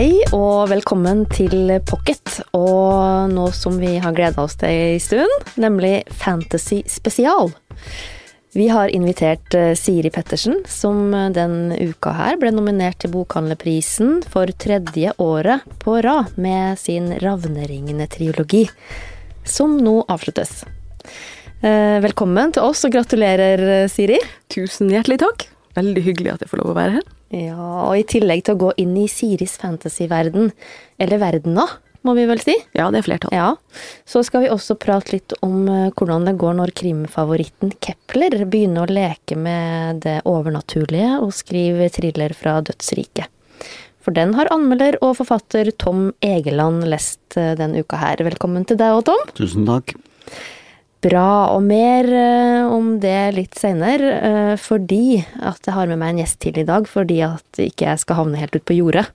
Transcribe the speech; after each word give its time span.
Hei 0.00 0.22
og 0.32 0.70
velkommen 0.70 1.26
til 1.28 1.74
Pocket, 1.84 2.38
og 2.56 3.28
nå 3.34 3.42
som 3.52 3.74
vi 3.76 3.98
har 4.00 4.14
gleda 4.16 4.46
oss 4.46 4.54
til 4.56 4.70
en 4.72 5.02
stund, 5.04 5.50
nemlig 5.60 6.06
Fantasy 6.22 6.78
spesial. 6.88 7.52
Vi 8.56 8.70
har 8.72 8.88
invitert 8.96 9.52
eh, 9.52 9.74
Siri 9.76 10.08
Pettersen, 10.08 10.62
som 10.64 11.12
den 11.36 11.74
uka 11.76 12.14
her 12.16 12.40
ble 12.40 12.54
nominert 12.56 13.02
til 13.04 13.12
Bokhandlerprisen 13.12 14.22
for 14.24 14.48
tredje 14.56 15.12
året 15.20 15.68
på 15.84 16.00
rad 16.08 16.32
med 16.40 16.80
sin 16.80 17.12
Ravneringene-triologi, 17.20 18.70
som 19.44 19.76
nå 19.84 19.98
avsluttes. 20.08 20.62
Eh, 21.60 22.00
Velkommen 22.08 22.56
til 22.56 22.72
oss, 22.72 22.88
og 22.88 22.96
gratulerer, 22.96 23.68
eh, 23.82 23.88
Siri. 23.92 24.16
Tusen 24.48 24.96
hjertelig 24.96 25.26
takk. 25.28 25.50
Veldig 25.80 26.06
hyggelig 26.06 26.34
at 26.34 26.44
jeg 26.44 26.52
får 26.52 26.62
lov 26.62 26.72
å 26.74 26.78
være 26.78 26.98
her. 26.98 27.12
Ja, 27.30 27.68
og 27.86 27.94
i 27.96 28.06
tillegg 28.08 28.44
til 28.46 28.56
å 28.56 28.62
gå 28.66 28.72
inn 28.82 28.96
i 28.98 29.06
Siris 29.10 29.56
fantasyverden, 29.60 30.50
eller 31.00 31.22
verdena, 31.22 31.66
må 32.06 32.14
vi 32.16 32.24
vel 32.28 32.40
si. 32.40 32.54
Ja, 32.76 32.88
det 32.92 33.02
er 33.02 33.06
flertall. 33.06 33.34
Ja, 33.36 33.48
så 34.08 34.22
skal 34.24 34.46
vi 34.46 34.52
også 34.52 34.76
prate 34.80 35.12
litt 35.12 35.34
om 35.44 35.68
eh, 35.68 35.90
hvordan 35.96 36.24
det 36.28 36.38
går 36.40 36.56
når 36.56 36.72
krimfavoritten 36.80 37.74
Kepler 37.84 38.38
begynner 38.48 38.88
å 38.88 38.94
leke 38.94 39.36
med 39.36 40.00
det 40.06 40.20
overnaturlige 40.28 41.18
og 41.20 41.34
skrive 41.36 41.90
thriller 41.92 42.32
fra 42.36 42.58
dødsriket. 42.64 43.28
For 44.00 44.16
den 44.16 44.32
har 44.38 44.48
anmelder 44.52 44.96
og 45.04 45.18
forfatter 45.18 45.68
Tom 45.76 46.08
Egeland 46.24 46.86
lest 46.88 47.36
eh, 47.36 47.52
denne 47.58 47.84
uka 47.84 48.00
her. 48.00 48.24
Velkommen 48.30 48.64
til 48.64 48.80
deg 48.80 48.96
òg, 48.96 49.04
Tom. 49.10 49.26
Tusen 49.36 49.68
takk. 49.68 49.92
Bra, 51.00 51.54
og 51.54 51.62
mer 51.64 52.04
eh, 52.12 52.66
om 52.68 52.98
det 53.00 53.32
litt 53.32 53.56
senere, 53.56 54.10
eh, 54.20 54.56
fordi 54.60 55.22
at 55.40 55.64
jeg 55.64 55.72
har 55.72 55.88
med 55.88 55.96
meg 56.02 56.12
en 56.12 56.20
gjest 56.20 56.36
til 56.44 56.58
i 56.60 56.66
dag, 56.68 56.84
fordi 56.90 57.22
at 57.24 57.60
ikke 57.64 57.86
jeg 57.88 58.02
skal 58.02 58.18
havne 58.18 58.40
helt 58.40 58.58
ut 58.58 58.66
på 58.68 58.76
jordet. 58.76 59.06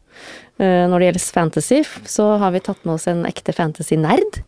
Eh, 0.58 0.88
når 0.90 0.98
det 0.98 1.10
gjelder 1.12 1.26
fantasy, 1.38 1.84
så 2.10 2.32
har 2.42 2.56
vi 2.56 2.64
tatt 2.66 2.82
med 2.88 2.96
oss 2.98 3.06
en 3.12 3.22
ekte 3.30 3.54
fantasy-nerd. 3.54 4.42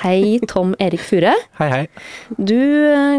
Hei, 0.00 0.40
Tom 0.48 0.72
Erik 0.80 1.04
Fure. 1.04 1.36
Hei, 1.60 1.68
hei. 1.70 1.84
Du 2.40 2.56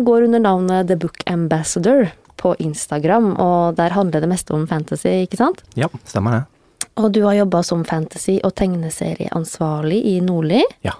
går 0.09 0.25
under 0.25 0.41
navnet 0.41 0.89
The 0.89 0.97
Book 0.99 1.21
Ambassador 1.29 2.09
på 2.41 2.55
Instagram, 2.59 3.35
og 3.37 3.77
der 3.77 3.93
handler 3.95 4.25
det 4.25 4.33
meste 4.33 4.57
om 4.57 4.65
fantasy, 4.67 5.21
ikke 5.21 5.37
sant? 5.39 5.61
Ja, 5.77 5.87
stemmer 6.09 6.39
det. 6.39 6.43
Og 6.97 7.11
du 7.13 7.21
har 7.27 7.37
jobba 7.37 7.61
som 7.67 7.85
fantasy- 7.85 8.41
og 8.41 8.55
tegneserieansvarlig 8.57 10.01
i 10.15 10.21
Nordli, 10.25 10.63
Ja. 10.81 10.97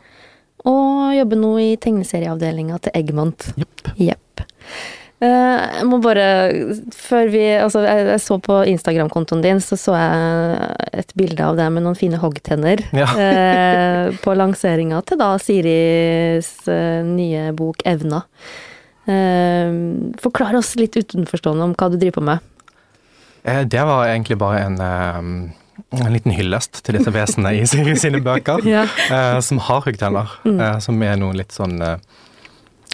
Og 0.66 1.16
jobber 1.16 1.40
nå 1.40 1.56
i 1.62 1.72
tegneserieavdelinga 1.82 2.78
til 2.86 2.96
Eggmont. 2.98 3.50
Jepp. 3.62 3.90
Jepp. 4.02 4.46
Eh, 5.24 5.78
Jeg 5.80 5.86
må 5.88 6.02
bare 6.04 6.26
Før 6.92 7.30
vi 7.32 7.44
Altså, 7.56 7.86
jeg, 7.88 8.08
jeg 8.10 8.20
så 8.20 8.36
på 8.44 8.58
Instagram-kontoen 8.68 9.44
din, 9.46 9.62
så 9.64 9.78
så 9.80 9.96
jeg 9.96 11.00
et 11.00 11.14
bilde 11.16 11.46
av 11.46 11.56
deg 11.60 11.72
med 11.72 11.86
noen 11.86 11.96
fine 11.96 12.20
hoggtenner 12.20 12.84
Ja. 12.96 13.08
eh, 13.26 14.12
på 14.24 14.36
lanseringa 14.36 15.00
til 15.08 15.22
da 15.22 15.32
Siris 15.42 16.52
eh, 16.68 17.02
nye 17.08 17.52
bok 17.56 17.86
'Evna'. 17.86 18.24
Eh, 19.06 19.72
forklar 20.20 20.58
oss 20.60 20.76
litt 20.76 20.98
utenforstående 20.98 21.64
om 21.70 21.76
hva 21.78 21.92
du 21.94 21.98
driver 22.02 22.20
på 22.20 22.26
med. 22.32 22.52
Det 23.46 23.84
var 23.86 24.08
egentlig 24.10 24.40
bare 24.42 24.64
en, 24.66 24.80
en 25.92 26.12
liten 26.14 26.32
hyllest 26.36 26.82
til 26.84 26.98
disse 26.98 27.12
vesenene 27.14 27.54
i 27.62 27.66
sine, 27.70 27.94
sine 28.00 28.20
bøker, 28.26 28.64
Ja. 28.76 28.86
eh, 29.10 29.40
som 29.46 29.60
har 29.60 29.82
huggtenner. 29.86 30.32
eh, 30.46 30.80
Som 30.80 31.02
er 31.04 31.16
noen 31.22 31.38
litt 31.38 31.52
sånn, 31.56 31.78
eh, 31.82 31.98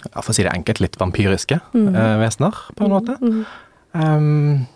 ja, 0.06 0.22
for 0.22 0.32
å 0.32 0.36
si 0.36 0.44
det 0.44 0.52
enkelt, 0.54 0.82
litt 0.82 0.98
vampyriske 1.00 1.60
eh, 1.78 2.18
vesener, 2.22 2.58
på 2.76 2.86
en 2.86 2.92
måte. 2.94 3.18
Um, 3.94 4.68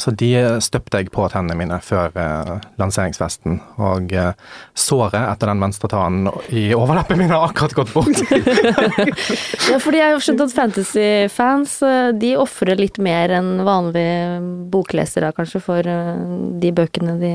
så 0.00 0.10
de 0.10 0.28
støpte 0.64 0.98
jeg 1.00 1.10
på 1.14 1.26
tennene 1.30 1.54
mine 1.58 1.76
før 1.84 2.14
eh, 2.18 2.52
lanseringsfesten, 2.80 3.60
og 3.78 4.10
eh, 4.16 4.32
såret 4.74 5.14
etter 5.20 5.52
den 5.52 5.62
venstre 5.62 5.90
tannen 5.92 6.30
i 6.50 6.64
overleppen 6.74 7.20
min 7.20 7.30
har 7.30 7.46
akkurat 7.50 7.76
gått 7.78 7.92
bort. 7.94 8.22
Ja, 9.70 9.78
fordi 9.80 10.00
jeg 10.00 10.12
har 10.12 10.22
skjønt 10.22 10.42
at 10.44 10.54
fantasy-fans 10.54 11.76
eh, 11.86 12.10
de 12.20 12.34
ofrer 12.40 12.76
litt 12.78 12.98
mer 13.02 13.32
enn 13.38 13.62
vanlige 13.66 14.40
boklesere, 14.72 15.30
kanskje, 15.36 15.62
for 15.64 15.86
eh, 15.88 16.24
de 16.62 16.72
bøkene 16.74 17.16
de, 17.22 17.34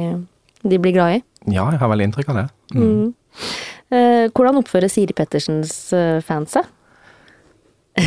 de 0.64 0.80
blir 0.82 0.96
glad 0.98 1.20
i. 1.20 1.24
ja, 1.56 1.64
jeg 1.72 1.80
har 1.82 1.90
veldig 1.94 2.10
inntrykk 2.10 2.34
av 2.34 2.42
det. 2.42 2.48
Mm. 2.76 3.14
Eh, 3.90 4.26
Hvordan 4.36 4.60
oppfører 4.62 4.92
Siri 4.92 5.16
Pettersens 5.18 5.72
eh, 5.96 6.20
fans 6.26 6.54
seg? 6.60 6.68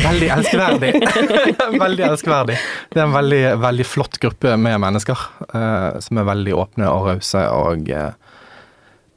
Veldig 0.03 0.29
elskverdig. 0.37 0.91
veldig 1.85 2.05
elskverdig. 2.07 2.57
Det 2.93 2.99
er 3.01 3.05
en 3.05 3.15
veldig, 3.15 3.41
veldig 3.63 3.85
flott 3.87 4.19
gruppe 4.23 4.55
med 4.57 4.81
mennesker 4.83 5.25
eh, 5.53 5.99
som 6.03 6.19
er 6.21 6.29
veldig 6.29 6.55
åpne 6.63 6.89
og 6.89 7.09
rause 7.11 7.43
og 7.53 7.91
eh, 7.93 8.11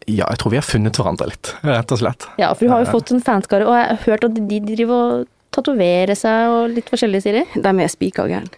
ja, 0.07 0.27
jeg 0.29 0.39
tror 0.39 0.53
vi 0.53 0.59
har 0.61 0.67
funnet 0.67 0.99
hverandre 1.01 1.27
litt, 1.33 1.51
rett 1.67 1.93
og 1.93 1.99
slett. 1.99 2.29
Ja, 2.39 2.53
for 2.55 2.67
du 2.67 2.71
har 2.71 2.85
jo 2.85 2.93
fått 2.93 3.11
en 3.11 3.25
fanskare, 3.27 3.67
og 3.67 3.75
jeg 3.75 3.89
har 3.89 4.05
hørt 4.05 4.29
at 4.29 4.37
de 4.37 4.61
driver 4.63 4.95
og 4.95 5.25
tatoverer 5.57 6.15
seg 6.19 6.53
og 6.53 6.77
litt 6.77 6.93
forskjellig, 6.93 7.23
Siri. 7.25 7.43
De 7.57 7.73
er 7.73 7.91
spika 7.91 8.29
gæren. 8.31 8.53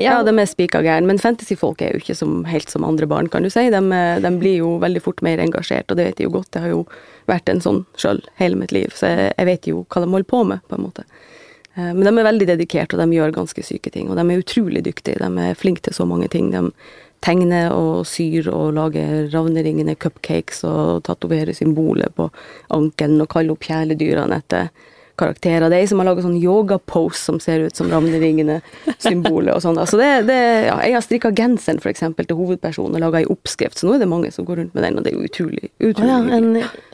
Ja, 0.00 0.18
de 0.24 0.32
er 0.32 0.48
spika 0.48 0.80
gæren, 0.84 1.06
men 1.08 1.20
fantasyfolk 1.20 1.82
er 1.84 1.94
jo 1.94 2.02
ikke 2.02 2.16
som, 2.16 2.42
helt 2.48 2.70
som 2.72 2.84
andre 2.84 3.08
barn, 3.08 3.28
kan 3.32 3.44
du 3.44 3.50
si. 3.52 3.66
De, 3.72 3.80
de 4.24 4.32
blir 4.40 4.58
jo 4.62 4.76
veldig 4.82 5.02
fort 5.04 5.20
mer 5.24 5.40
engasjert, 5.40 5.90
og 5.90 6.00
det 6.00 6.08
vet 6.08 6.20
de 6.20 6.28
jo 6.28 6.32
godt. 6.36 6.52
Jeg 6.56 6.64
har 6.64 6.72
jo 6.74 6.84
vært 7.30 7.52
en 7.52 7.60
sånn 7.64 7.82
sjøl 8.00 8.22
hele 8.40 8.58
mitt 8.60 8.72
liv, 8.74 8.92
så 8.96 9.12
jeg, 9.12 9.34
jeg 9.36 9.48
vet 9.48 9.68
jo 9.68 9.84
hva 9.86 10.04
de 10.04 10.12
holder 10.12 10.28
på 10.28 10.42
med, 10.48 10.64
på 10.68 10.78
en 10.78 10.86
måte. 10.88 11.04
Eh, 11.74 11.94
Men 11.94 12.04
de 12.04 12.18
er 12.18 12.28
veldig 12.28 12.48
dedikerte, 12.54 12.96
og 12.96 13.02
de 13.02 13.16
gjør 13.16 13.32
ganske 13.32 13.64
syke 13.64 13.90
ting. 13.90 14.10
Og 14.10 14.16
de 14.16 14.26
er 14.26 14.42
utrolig 14.42 14.84
dyktige. 14.84 15.18
De 15.18 15.48
er 15.48 15.58
flinke 15.58 15.80
til 15.82 15.94
så 15.94 16.06
mange 16.06 16.28
ting. 16.28 16.50
De 16.52 16.70
tegner 17.22 17.72
og 17.72 18.06
syr 18.06 18.48
og 18.50 18.74
lager 18.74 19.28
ravneringene 19.32 19.94
cupcakes 19.94 20.64
og 20.66 21.04
tatoverer 21.06 21.54
symboler 21.54 22.10
på 22.16 22.28
ankelen 22.74 23.22
og 23.22 23.30
kaller 23.30 23.54
opp 23.54 23.62
kjæledyrene 23.68 24.40
etter 24.42 24.72
karakterer. 25.22 25.68
Det 25.70 25.78
er 25.78 25.86
ei 25.86 25.90
som 25.90 26.02
har 26.02 26.10
laga 26.10 26.24
sånn 26.24 26.38
yoga-pose 26.40 27.22
som 27.22 27.38
ser 27.42 27.68
ut 27.68 27.78
som 27.78 27.90
ravneringende 27.90 28.58
symboler 28.98 29.54
og 29.54 29.62
sånn. 29.64 29.78
Altså 29.80 30.00
det, 30.00 30.10
det, 30.28 30.38
ja, 30.66 30.76
jeg 30.82 30.96
har 30.96 31.06
strikka 31.06 31.32
genseren 31.38 31.80
for 31.82 31.92
eksempel 31.92 32.28
til 32.28 32.38
hovedpersonen 32.40 32.98
og 32.98 33.04
laga 33.04 33.22
ei 33.22 33.28
oppskrift, 33.30 33.78
så 33.78 33.88
nå 33.88 33.96
er 33.96 34.04
det 34.04 34.10
mange 34.10 34.32
som 34.34 34.46
går 34.48 34.62
rundt 34.62 34.76
med 34.76 34.86
den, 34.86 34.98
og 34.98 35.06
det 35.06 35.12
er 35.12 35.18
jo 35.18 35.28
utrolig, 35.30 35.70
utrolig 35.78 36.10
oh, 36.10 36.28
ja, 36.28 36.38
en, 36.38 36.48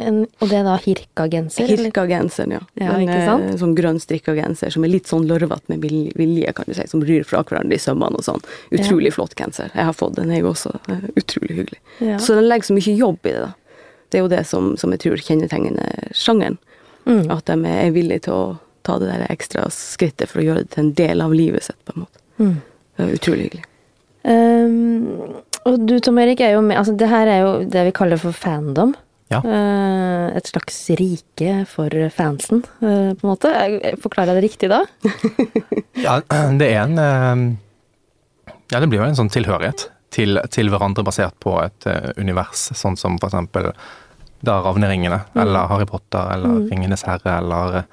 en, 0.04 0.20
og 0.38 0.52
det 0.52 0.60
er 0.60 0.66
da 0.68 0.76
Hirka-genser? 0.84 1.72
Hirka-genseren, 1.72 2.56
ja. 2.58 2.62
Ja, 2.78 2.94
en, 2.94 3.06
ikke 3.06 3.20
sant? 3.26 3.58
Sånn 3.62 3.76
grønn 3.78 4.00
strikka 4.02 4.36
genser 4.38 4.74
som 4.74 4.86
er 4.86 4.92
litt 4.92 5.10
sånn 5.10 5.26
lørvete 5.28 5.72
med 5.72 5.84
vilje, 6.18 6.52
kan 6.56 6.68
du 6.68 6.76
si. 6.76 6.86
Som 6.90 7.04
ryr 7.06 7.26
fra 7.28 7.42
hverandre 7.46 7.78
i 7.78 7.82
sømmene 7.82 8.20
og 8.20 8.26
sånn. 8.26 8.44
Utrolig 8.74 9.14
flott 9.16 9.36
genser. 9.38 9.72
Jeg 9.74 9.88
har 9.90 9.96
fått 9.96 10.18
den, 10.18 10.32
jeg 10.34 10.46
også. 10.48 10.74
Er 10.90 11.08
Utrolig 11.18 11.56
hyggelig. 11.62 11.80
Ja. 12.04 12.18
Så 12.22 12.36
den 12.38 12.48
legger 12.48 12.70
så 12.70 12.76
mye 12.76 12.94
jobb 12.98 13.26
i 13.26 13.34
det, 13.34 13.46
da. 13.48 13.52
Det 14.08 14.18
er 14.18 14.24
jo 14.24 14.30
det 14.32 14.44
som, 14.48 14.70
som 14.80 14.92
jeg 14.94 15.02
tror 15.04 15.20
kjennetegner 15.20 16.12
sjangeren. 16.16 16.56
Mm. 17.08 17.24
At 17.32 17.48
de 17.48 17.58
er 17.72 17.92
villige 17.94 18.26
til 18.28 18.36
å 18.36 18.44
ta 18.86 18.98
det 19.00 19.10
der 19.10 19.26
ekstra 19.32 19.66
skrittet 19.72 20.30
for 20.30 20.42
å 20.42 20.46
gjøre 20.46 20.64
det 20.64 20.72
til 20.74 20.84
en 20.86 20.94
del 20.96 21.24
av 21.24 21.34
livet 21.36 21.66
sitt, 21.66 21.78
på 21.84 21.94
en 21.94 22.04
måte. 22.04 22.22
Mm. 22.38 22.54
Det 22.96 23.04
er 23.04 23.18
utrolig 23.18 23.48
hyggelig. 23.48 23.66
Um, 24.28 25.42
og 25.68 25.76
du 25.88 25.98
Tom 26.04 26.18
Erik 26.20 26.40
er 26.42 26.56
jo 26.56 26.62
med 26.64 26.76
Altså 26.76 26.92
det 26.98 27.06
her 27.08 27.28
er 27.30 27.38
jo 27.44 27.50
det 27.70 27.84
vi 27.86 27.92
kaller 27.96 28.20
for 28.20 28.36
fandom. 28.36 28.94
Ja. 29.32 29.42
Uh, 29.44 30.36
et 30.36 30.48
slags 30.48 30.76
rike 30.98 31.54
for 31.68 31.92
fansen, 32.14 32.64
uh, 32.80 33.12
på 33.12 33.26
en 33.26 33.30
måte. 33.30 33.52
Forklarer 34.02 34.32
jeg 34.32 34.40
det 34.40 34.46
riktig 34.48 34.72
da? 34.72 34.82
Ja, 36.06 36.20
det 36.60 36.68
er 36.70 36.82
en 36.84 36.98
uh, 36.98 37.46
Ja, 38.72 38.80
det 38.80 38.88
blir 38.88 39.02
jo 39.02 39.08
en 39.08 39.18
sånn 39.18 39.32
tilhørighet 39.32 39.88
til, 40.14 40.40
til 40.52 40.70
hverandre 40.72 41.04
basert 41.06 41.36
på 41.42 41.54
et 41.62 41.86
eh, 41.88 42.10
univers, 42.16 42.68
sånn 42.76 42.96
som 42.96 43.18
for 43.20 43.28
eksempel 43.28 43.70
da 44.44 44.60
Ravneringene, 44.62 45.22
eller 45.38 45.70
Harry 45.70 45.86
Potter, 45.88 46.30
eller 46.34 46.68
Ringenes 46.70 47.04
herre, 47.08 47.38
eller 47.40 47.80
eh, 47.80 47.88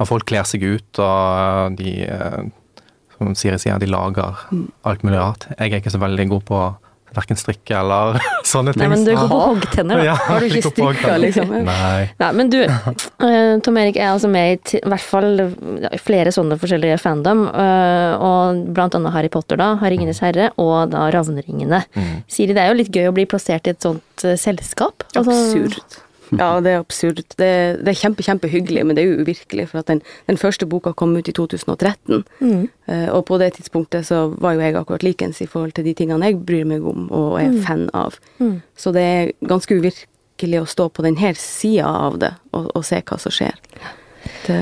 at 0.00 0.08
folk 0.08 0.24
kler 0.28 0.46
seg 0.48 0.64
ut, 0.64 1.02
og 1.02 1.76
de 1.80 2.00
eh, 2.08 2.40
Som 3.20 3.34
Siri 3.36 3.58
sier, 3.60 3.76
de 3.76 3.84
lager 3.90 4.46
alt 4.88 5.02
mulig 5.04 5.18
rart. 5.20 5.44
Jeg 5.58 5.74
er 5.74 5.82
ikke 5.82 5.92
så 5.92 6.00
veldig 6.00 6.24
god 6.30 6.44
på 6.48 6.60
verken 7.16 7.38
strikke 7.40 7.76
eller 7.80 8.18
sånne 8.52 8.74
ting. 8.74 8.82
Nei, 8.84 8.90
men 8.92 9.04
du 9.06 9.12
går 9.14 9.30
på 9.30 9.40
hoggtenner, 9.42 10.00
da. 10.00 10.04
Ja, 10.10 10.16
Har 10.28 10.40
du 10.40 10.48
ikke 10.48 10.70
strikka, 10.70 11.16
liksom? 11.22 11.54
Nei. 11.66 12.02
Nei, 12.22 12.30
men 12.38 12.52
du, 12.52 12.58
eh, 12.64 13.54
Tom 13.66 13.80
Erik 13.82 13.98
er 14.00 14.12
altså 14.12 14.30
med 14.30 14.52
i 14.74 14.78
i 14.80 14.82
hvert 14.90 15.04
fall 15.04 15.40
flere 16.02 16.32
sånne 16.34 16.56
forskjellige 16.60 16.98
fandom, 17.02 17.46
eh, 17.50 18.12
og 18.30 18.62
blant 18.76 18.94
annet 18.98 19.14
Harry 19.16 19.30
Potter, 19.32 19.58
da, 19.60 19.72
Har 19.80 19.92
Ringenes 19.92 20.22
herre, 20.24 20.50
og 20.60 20.90
da 20.94 21.08
Ravneringene. 21.14 21.82
Mm. 21.96 22.12
Siri, 22.30 22.54
det 22.56 22.62
er 22.64 22.70
jo 22.72 22.78
litt 22.80 22.92
gøy 22.94 23.10
å 23.10 23.16
bli 23.16 23.26
plassert 23.30 23.66
i 23.66 23.74
et 23.74 23.82
sånt 23.82 24.02
selskap. 24.20 24.60
selskap. 24.60 25.04
Altså- 25.14 25.30
Absurd. 25.30 26.00
Ja, 26.38 26.60
det 26.62 26.72
er 26.72 26.82
absurd. 26.82 27.22
Det, 27.38 27.50
det 27.80 27.92
er 27.92 27.98
kjempe, 27.98 28.24
kjempehyggelig, 28.26 28.84
men 28.86 28.96
det 28.96 29.04
er 29.04 29.10
jo 29.10 29.24
uvirkelig. 29.24 29.68
For 29.70 29.82
at 29.82 29.90
den, 29.90 30.02
den 30.30 30.38
første 30.40 30.68
boka 30.70 30.92
kom 30.96 31.16
ut 31.16 31.28
i 31.28 31.34
2013. 31.36 32.24
Mm. 32.40 32.68
Eh, 32.86 33.08
og 33.08 33.24
på 33.30 33.38
det 33.42 33.52
tidspunktet 33.58 34.06
så 34.06 34.28
var 34.38 34.54
jo 34.54 34.64
jeg 34.64 34.78
akkurat 34.78 35.06
likens 35.06 35.40
i 35.42 35.48
forhold 35.50 35.74
til 35.76 35.88
de 35.88 35.94
tingene 35.98 36.30
jeg 36.30 36.42
bryr 36.46 36.68
meg 36.68 36.86
om 36.86 37.08
og 37.08 37.40
er 37.42 37.56
fan 37.66 37.88
av. 37.96 38.18
Mm. 38.38 38.60
Så 38.76 38.94
det 38.96 39.06
er 39.06 39.32
ganske 39.48 39.80
uvirkelig 39.80 40.62
å 40.62 40.68
stå 40.68 40.90
på 40.94 41.06
denne 41.06 41.34
sida 41.38 41.88
av 42.08 42.20
det 42.22 42.34
og, 42.52 42.70
og 42.74 42.86
se 42.86 43.02
hva 43.02 43.18
som 43.20 43.34
skjer. 43.34 43.58
Det, 44.50 44.58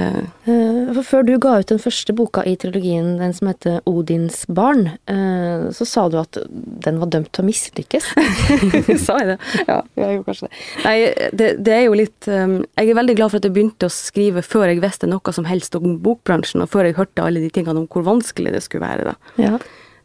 Eh, 0.48 0.92
For 0.96 1.04
før 1.04 1.26
du 1.26 1.34
ga 1.42 1.58
ut 1.60 1.68
den 1.68 1.80
første 1.82 2.14
boka 2.16 2.42
i 2.48 2.54
trilogien, 2.60 3.18
den 3.20 3.34
som 3.36 3.50
heter 3.50 3.80
Odins 3.88 4.44
barn, 4.48 4.86
eh, 5.10 5.68
så 5.76 5.86
sa 5.88 6.06
du 6.08 6.16
at 6.20 6.38
den 6.48 7.00
var 7.02 7.10
dømt 7.12 7.30
til 7.36 7.44
å 7.44 7.48
mislykkes. 7.48 8.06
Sa 9.04 9.18
jeg 9.20 9.34
det? 9.34 9.36
Ja, 9.68 9.80
jeg 9.98 10.16
gjorde 10.16 10.28
kanskje 10.30 10.48
det. 10.48 10.62
Nei, 10.86 10.96
det, 11.40 11.48
det 11.66 11.74
er 11.74 11.84
jo 11.84 11.98
litt 11.98 12.28
um, 12.32 12.54
Jeg 12.78 12.90
er 12.92 12.98
veldig 12.98 13.16
glad 13.18 13.32
for 13.32 13.40
at 13.40 13.48
jeg 13.48 13.54
begynte 13.58 13.88
å 13.90 13.92
skrive 13.92 14.44
før 14.46 14.70
jeg 14.70 14.80
visste 14.84 15.10
noe 15.10 15.34
som 15.36 15.48
helst 15.48 15.76
om 15.78 15.98
bokbransjen, 16.04 16.64
og 16.64 16.72
før 16.72 16.88
jeg 16.88 16.96
hørte 16.98 17.24
alle 17.26 17.42
de 17.44 17.50
tingene 17.52 17.82
om 17.84 17.88
hvor 17.92 18.06
vanskelig 18.08 18.54
det 18.56 18.64
skulle 18.64 18.88
være. 18.88 19.12
da. 19.12 19.34
Ja. 19.44 19.58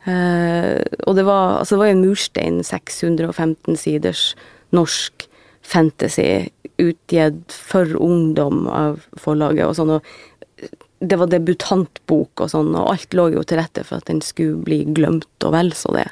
Uh, 0.03 0.81
og 1.07 1.15
det 1.15 1.23
var, 1.29 1.61
altså 1.61 1.77
det 1.77 1.83
var 1.85 1.93
en 1.93 2.03
murstein, 2.03 2.59
615 2.67 3.79
siders 3.79 4.33
norsk 4.75 5.29
fantasy 5.63 6.49
utgitt 6.81 7.53
for 7.53 7.95
ungdom 8.01 8.65
av 8.67 9.03
forlaget 9.19 9.67
og 9.67 9.77
sånn. 9.77 9.95
og 9.97 10.71
Det 10.99 11.19
var 11.19 11.31
debutantbok 11.31 12.45
og 12.45 12.51
sånn, 12.51 12.73
og 12.75 12.91
alt 12.95 13.15
lå 13.17 13.29
jo 13.35 13.45
til 13.47 13.61
rette 13.61 13.85
for 13.87 14.01
at 14.01 14.09
den 14.09 14.21
skulle 14.25 14.63
bli 14.65 14.83
glemt, 14.95 15.31
og 15.43 15.55
vel 15.55 15.73
så 15.77 15.95
det. 15.95 16.09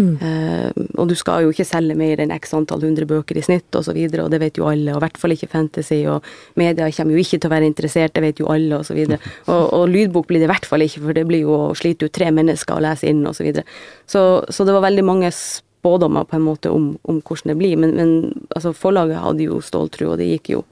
Eh, 0.00 0.70
og 0.96 1.10
du 1.10 1.14
skal 1.18 1.44
jo 1.44 1.52
ikke 1.52 1.66
selge 1.66 1.96
mer 1.98 2.22
enn 2.22 2.32
x 2.34 2.54
antall 2.56 2.82
hundre 2.84 3.06
bøker 3.08 3.38
i 3.38 3.44
snitt, 3.44 3.68
og 3.76 3.84
så 3.86 3.94
videre, 3.96 4.24
og 4.24 4.32
det 4.32 4.40
vet 4.42 4.60
jo 4.60 4.68
alle, 4.70 4.94
og 4.94 5.00
i 5.00 5.04
hvert 5.04 5.20
fall 5.20 5.34
ikke 5.34 5.50
fantasy, 5.50 6.02
og 6.10 6.26
media 6.60 6.88
kommer 6.94 7.16
jo 7.16 7.24
ikke 7.24 7.40
til 7.40 7.50
å 7.50 7.54
være 7.54 7.68
interessert, 7.68 8.14
det 8.16 8.24
vet 8.24 8.42
jo 8.42 8.50
alle, 8.52 8.80
og 8.80 8.86
så 8.88 8.96
videre. 8.96 9.20
Og, 9.50 9.64
og 9.74 9.88
lydbok 9.90 10.28
blir 10.28 10.38
det 10.38 10.46
i 10.46 10.50
hvert 10.50 10.66
fall 10.68 10.84
ikke, 10.84 11.00
for 11.02 11.16
det 11.16 11.24
blir 11.26 11.42
jo 11.42 11.54
å 11.56 11.74
slite 11.76 12.06
ut 12.06 12.14
tre 12.14 12.28
mennesker 12.34 12.76
å 12.76 12.82
lese 12.84 13.08
inn, 13.10 13.24
og 13.26 13.34
så 13.34 13.44
videre. 13.46 13.64
Så, 14.08 14.22
så 14.52 14.66
det 14.66 14.74
var 14.76 14.84
veldig 14.84 15.04
mange 15.06 15.30
spådommer 15.80 16.28
på 16.28 16.36
en 16.36 16.44
måte 16.44 16.70
om, 16.70 16.92
om 17.08 17.18
hvordan 17.24 17.54
det 17.54 17.58
blir, 17.58 17.74
men, 17.80 17.96
men 17.96 18.12
altså, 18.54 18.74
forlaget 18.76 19.22
hadde 19.24 19.48
jo 19.48 19.60
ståltro, 19.64 20.12
og 20.12 20.20
det 20.20 20.28
gikk 20.34 20.54
jo 20.58 20.62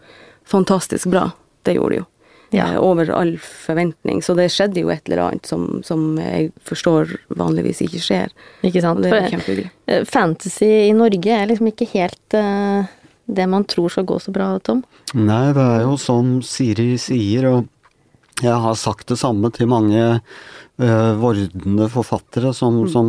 fantastisk 0.49 1.09
bra. 1.13 1.31
Det 1.65 1.77
gjorde 1.77 1.97
det 1.97 2.03
jo. 2.03 2.07
Ja. 2.51 2.73
Eh, 2.73 2.79
over 2.81 3.11
all 3.11 3.39
forventning. 3.39 4.23
Så 4.23 4.35
det 4.35 4.49
skjedde 4.53 4.81
jo 4.81 4.93
et 4.93 5.09
eller 5.09 5.25
annet 5.27 5.49
som, 5.49 5.83
som 5.85 6.17
jeg 6.21 6.53
forstår 6.65 7.17
vanligvis 7.37 7.83
ikke 7.85 8.01
skjer. 8.01 8.33
Ikke 8.65 8.85
sant? 8.85 9.01
Og 9.01 9.05
det 9.05 9.13
er 9.13 9.19
For, 9.19 9.33
kjempehyggelig. 9.35 9.73
eh, 9.87 10.05
fantasy 10.09 10.71
i 10.89 10.95
Norge 10.97 11.35
er 11.35 11.51
liksom 11.51 11.73
ikke 11.73 11.91
helt 11.93 12.39
uh, 12.39 12.89
det 13.29 13.49
man 13.53 13.67
tror 13.69 13.93
skal 13.93 14.09
gå 14.09 14.21
så 14.25 14.33
bra, 14.33 14.55
Tom. 14.65 14.85
Nei, 15.13 15.51
det 15.57 15.65
er 15.65 15.85
jo 15.85 15.99
som 16.01 16.39
Siri 16.45 16.95
sier, 17.01 17.51
og 17.53 17.69
jeg 18.45 18.55
har 18.65 18.79
sagt 18.79 19.11
det 19.11 19.19
samme 19.21 19.51
til 19.53 19.69
mange 19.69 20.21
vordende 20.79 21.89
forfattere 21.91 22.53
som, 22.55 22.77
som 22.87 23.09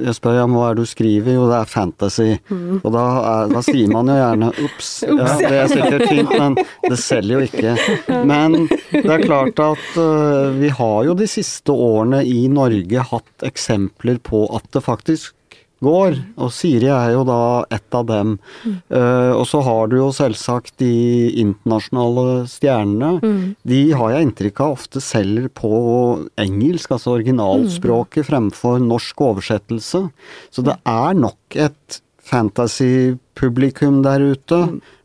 Jeg 0.00 0.14
spør 0.16 0.38
ja, 0.38 0.46
hva 0.48 0.70
er 0.70 0.78
det 0.78 0.86
du 0.86 0.88
skriver? 0.88 1.34
Jo, 1.36 1.48
det 1.50 1.58
er 1.58 1.68
fantasy. 1.68 2.28
Og 2.80 2.86
da, 2.94 3.02
er, 3.32 3.50
da 3.52 3.62
sier 3.66 3.90
man 3.92 4.08
jo 4.08 4.16
gjerne 4.16 4.48
ups. 4.66 4.92
Ja, 5.04 5.26
det 5.42 5.50
er 5.58 5.72
sikkert 5.74 6.06
fint, 6.08 6.32
men 6.32 6.56
det 6.86 7.00
selger 7.02 7.36
jo 7.36 7.48
ikke. 7.50 7.74
Men 8.28 8.56
det 8.70 9.04
er 9.04 9.26
klart 9.26 9.60
at 9.60 9.84
uh, 10.00 10.56
vi 10.56 10.72
har 10.80 11.04
jo 11.10 11.18
de 11.18 11.28
siste 11.30 11.74
årene 11.74 12.22
i 12.24 12.46
Norge 12.52 13.04
hatt 13.12 13.46
eksempler 13.50 14.22
på 14.24 14.46
at 14.56 14.72
det 14.72 14.84
faktisk 14.86 15.36
går, 15.84 16.18
og 16.40 16.52
Siri 16.54 16.90
er 16.92 17.14
jo 17.14 17.22
da 17.28 17.64
ett 17.72 17.96
av 17.96 18.06
dem. 18.08 18.34
Eh, 18.66 19.32
og 19.32 19.46
så 19.48 19.62
har 19.64 19.88
du 19.90 19.96
jo 19.98 20.10
selvsagt 20.14 20.76
de 20.82 20.92
internasjonale 21.40 22.44
stjernene. 22.50 23.54
De 23.66 23.80
har 23.96 24.14
jeg 24.14 24.28
inntrykk 24.28 24.62
av 24.64 24.76
ofte 24.76 25.02
selger 25.04 25.48
på 25.56 25.72
engelsk, 26.40 26.92
altså 26.96 27.16
originalspråket, 27.16 28.28
fremfor 28.28 28.80
norsk 28.84 29.24
oversettelse. 29.30 30.04
Så 30.52 30.66
det 30.66 30.76
er 30.88 31.16
nok 31.18 31.58
et 31.58 32.00
fantasy-publikum 32.30 34.02
der 34.06 34.22
ute, 34.34 34.60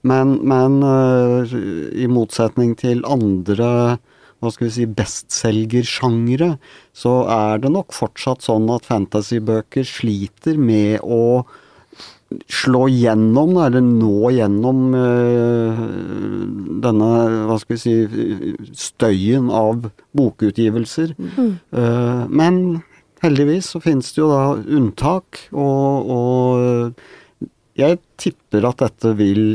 men, 0.06 0.36
men 0.45 0.81
uh, 0.86 1.56
i 1.95 2.06
motsetning 2.12 2.75
til 2.77 3.01
andre 3.10 3.98
hva 4.43 4.51
skal 4.53 4.67
vi 4.67 4.73
si, 4.75 4.87
bestselgersjangre, 4.99 6.55
så 6.95 7.21
er 7.31 7.61
det 7.63 7.71
nok 7.73 7.95
fortsatt 7.95 8.45
sånn 8.45 8.67
at 8.73 8.87
fantasybøker 8.87 9.87
sliter 9.87 10.59
med 10.61 10.99
å 11.03 11.45
slå 12.51 12.87
gjennom, 12.89 13.53
eller 13.61 13.83
nå 13.85 14.31
gjennom 14.33 14.95
øh, 14.97 15.83
denne, 16.83 17.11
hva 17.47 17.57
skal 17.61 17.77
vi 17.77 17.81
si, 17.83 18.55
støyen 18.75 19.51
av 19.53 19.87
bokutgivelser. 20.17 21.13
Eh, 21.15 22.23
men 22.27 22.81
heldigvis 23.23 23.71
så 23.75 23.81
finnes 23.83 24.09
det 24.13 24.23
jo 24.23 24.31
da 24.33 24.41
unntak, 24.57 25.45
og, 25.53 26.11
og 26.17 27.79
jeg 27.79 28.01
tipper 28.21 28.67
at 28.71 28.83
dette 28.83 29.15
vil 29.19 29.45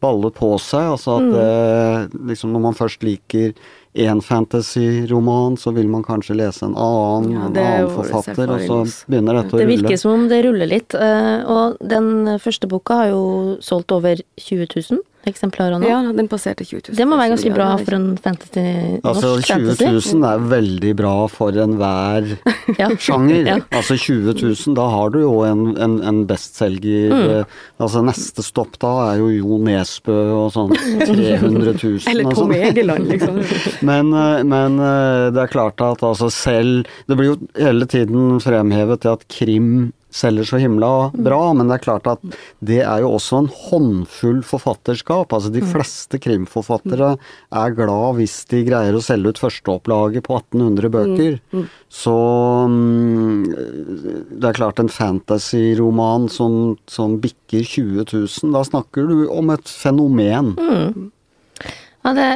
balle 0.00 0.30
på 0.34 0.52
seg. 0.60 0.92
Altså 0.94 1.16
at 1.18 1.32
det, 1.32 2.20
liksom 2.32 2.52
når 2.52 2.60
man 2.68 2.74
først 2.78 3.02
liker 3.06 3.52
én 3.96 4.20
fantasyroman, 4.20 5.56
så 5.56 5.72
vil 5.72 5.88
man 5.88 6.02
kanskje 6.04 6.36
lese 6.36 6.66
en 6.66 6.74
annen, 6.76 7.30
Ja, 7.32 7.46
en 7.46 7.56
annen 7.56 7.90
forfatter, 7.96 8.50
og 8.52 8.60
så 8.60 9.06
begynner 9.08 9.38
dette 9.40 9.56
å 9.56 9.58
rulle. 9.58 9.64
Det 9.64 9.66
rulle. 9.66 9.82
virker 9.88 9.98
som 10.02 10.12
om 10.12 10.28
det 10.28 10.42
ruller 10.44 10.66
litt. 10.68 10.94
eh, 10.94 11.44
Og 11.46 11.76
den 11.80 12.38
første 12.42 12.68
boka 12.68 12.94
har 13.02 13.08
jo 13.14 13.56
solgt 13.60 13.92
over 13.92 14.16
20 14.36 14.66
000 14.90 15.00
eksemplarer 15.30 15.80
nå. 15.82 15.88
Ja, 15.90 15.98
den 16.16 16.28
passerte 16.30 16.64
20 16.64 16.90
000. 16.90 16.96
Det 16.98 17.06
må 17.08 17.18
være 17.18 17.32
ganske 17.34 17.52
bra 17.54 17.68
for 17.80 17.96
en 17.98 18.06
fantasy, 18.22 18.64
Altså 19.06 19.32
20 19.42 19.76
000 19.82 20.26
er 20.30 20.44
veldig 20.52 20.92
bra 20.98 21.14
for 21.32 21.56
enhver 21.62 22.28
Ja. 22.80 22.88
sjanger. 23.00 23.42
Ja. 23.46 23.56
Altså 23.74 23.96
20 23.98 24.34
000, 24.42 24.74
da 24.78 24.86
har 24.92 25.10
du 25.14 25.20
jo 25.22 25.32
en, 25.46 25.64
en, 25.82 25.98
en 26.06 26.22
bestselger. 26.28 27.12
Mm. 27.12 27.24
eh, 27.40 27.58
Altså 27.82 28.00
neste 28.06 28.42
stopp 28.46 28.78
da 28.82 28.92
er 29.10 29.18
jo 29.20 29.28
Jo 29.34 29.58
Nesbø 29.66 30.14
og 30.36 30.46
sånn 30.54 30.72
300 30.72 31.74
000 31.76 32.06
Eller 32.10 32.24
Tom 32.30 32.38
sånn. 32.46 32.54
Egeland, 32.56 33.10
liksom. 33.10 33.42
Men, 33.90 34.12
eh, 34.16 34.42
men 34.46 34.78
eh, 34.80 35.26
det 35.34 35.42
er 35.44 35.52
klart 35.52 35.80
at 35.84 36.02
altså 36.06 36.30
selv 36.32 36.86
Det 37.08 37.16
blir 37.18 37.32
jo 37.34 37.38
hele 37.58 37.86
tiden 37.90 38.38
fremhevet 38.42 39.02
til 39.04 39.16
at 39.16 39.26
krim 39.32 39.70
selger 40.16 40.48
så 40.48 40.60
himla 40.60 40.90
bra, 41.12 41.40
men 41.56 41.68
det 41.68 41.78
er 41.78 41.84
klart 41.84 42.08
at 42.10 42.22
det 42.64 42.80
er 42.82 43.02
jo 43.04 43.12
også 43.16 43.42
en 43.42 43.50
håndfull 43.52 44.42
forfatterskap. 44.46 45.34
Altså 45.36 45.52
de 45.52 45.62
fleste 45.64 46.20
krimforfattere 46.22 47.14
er 47.16 47.76
glad 47.76 48.20
hvis 48.20 48.38
de 48.50 48.62
greier 48.66 48.96
å 48.96 49.02
selge 49.04 49.34
ut 49.34 49.42
førsteopplaget 49.42 50.26
på 50.26 50.38
1800 50.38 50.92
bøker. 50.96 51.38
Så 51.92 52.16
mm, 52.70 53.42
det 54.36 54.50
er 54.50 54.58
klart 54.58 54.80
en 54.82 54.92
fantasyroman 54.92 56.30
som, 56.32 56.76
som 56.90 57.18
bikker 57.22 57.66
20 57.66 58.06
000, 58.12 58.54
da 58.56 58.64
snakker 58.66 59.08
du 59.10 59.18
om 59.32 59.52
et 59.54 59.68
fenomen. 59.70 60.54
Ja, 62.06 62.12
det, 62.14 62.26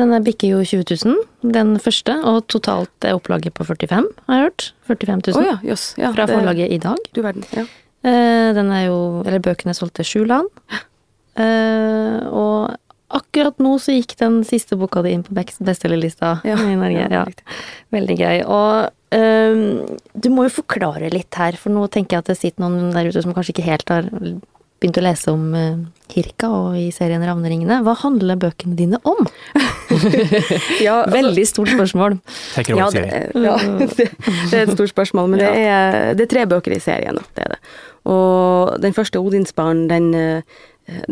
denne 0.00 0.16
er 0.18 0.24
bikker 0.26 0.50
jo 0.56 0.60
20 0.66 0.82
000, 1.06 1.20
den 1.54 1.76
første, 1.78 2.16
og 2.26 2.48
totalt 2.50 3.06
er 3.06 3.14
opplaget 3.14 3.54
på 3.54 3.62
45, 3.68 4.08
har 4.26 4.34
jeg 4.40 4.48
hørt. 4.48 4.64
45 4.90 5.22
000 5.30 5.38
oh, 5.38 5.46
ja, 5.46 5.56
yes, 5.70 5.94
Ja, 6.00 6.10
fra 6.16 6.26
det- 6.26 6.34
forlaget 6.34 6.72
i 6.74 6.78
dag. 6.82 6.98
Du 7.14 7.22
verden. 7.22 7.44
Ja. 7.54 7.62
Eh, 8.02 8.52
Den 8.56 8.70
er 8.74 8.86
jo, 8.88 9.22
eller 9.24 9.38
bøkene 9.44 9.70
er 9.70 9.78
solgt 9.78 9.94
til 10.00 10.04
sju 10.08 10.24
land. 10.26 10.48
Eh, 11.40 12.26
og 12.26 12.74
akkurat 13.10 13.58
nå 13.62 13.76
så 13.82 13.94
gikk 13.94 14.16
den 14.20 14.40
siste 14.46 14.76
boka 14.78 15.02
di 15.02 15.12
inn 15.14 15.22
på 15.26 15.34
best- 15.34 15.62
bestselgerlista 15.66 16.40
Ja, 16.46 16.56
i 16.58 16.74
Norge. 16.78 17.06
ja, 17.06 17.08
Ja. 17.10 17.24
Veldig 17.92 18.16
gøy. 18.18 18.42
Og 18.46 18.90
um, 19.12 19.98
du 20.18 20.28
må 20.30 20.44
jo 20.46 20.62
forklare 20.62 21.10
litt 21.12 21.34
her, 21.34 21.52
for 21.58 21.70
nå 21.70 21.86
tenker 21.90 22.16
jeg 22.18 22.18
at 22.24 22.30
det 22.34 22.38
sitter 22.38 22.62
noen 22.66 22.92
der 22.94 23.08
ute 23.10 23.22
som 23.22 23.34
kanskje 23.34 23.54
ikke 23.54 23.66
helt 23.70 23.88
har 23.88 24.10
begynt 24.80 24.98
å 25.00 25.04
lese 25.04 25.32
om 25.32 25.42
uh, 25.54 25.76
Kirka 26.10 26.48
og 26.50 26.78
i 26.80 26.86
serien 26.94 27.22
Ravneringene. 27.26 27.82
Hva 27.86 27.94
handler 28.00 28.38
bøkene 28.40 28.76
dine 28.78 29.00
om? 29.04 29.26
Ja, 30.80 31.02
altså- 31.02 31.12
Veldig 31.16 31.46
stort 31.50 31.68
spørsmål. 31.74 32.18
Ja, 32.68 32.86
det, 32.94 33.02
er- 33.12 33.32
ja 33.48 33.56
det, 33.80 33.88
det 33.96 34.54
er 34.54 34.62
et 34.66 34.74
stort 34.76 34.92
spørsmål, 34.92 35.28
men 35.32 35.42
det, 35.42 35.48
er, 35.50 36.14
det 36.16 36.24
er 36.26 36.30
tre 36.34 36.44
bøker 36.50 36.76
i 36.76 36.80
serien. 36.82 37.18
Det 37.36 37.44
er 37.44 37.56
det. 37.56 37.60
Og 38.08 38.76
den 38.80 38.94
første, 38.96 39.18
'Odinsbarn', 39.20 39.88
den, 39.90 40.14
eh, 40.14 40.42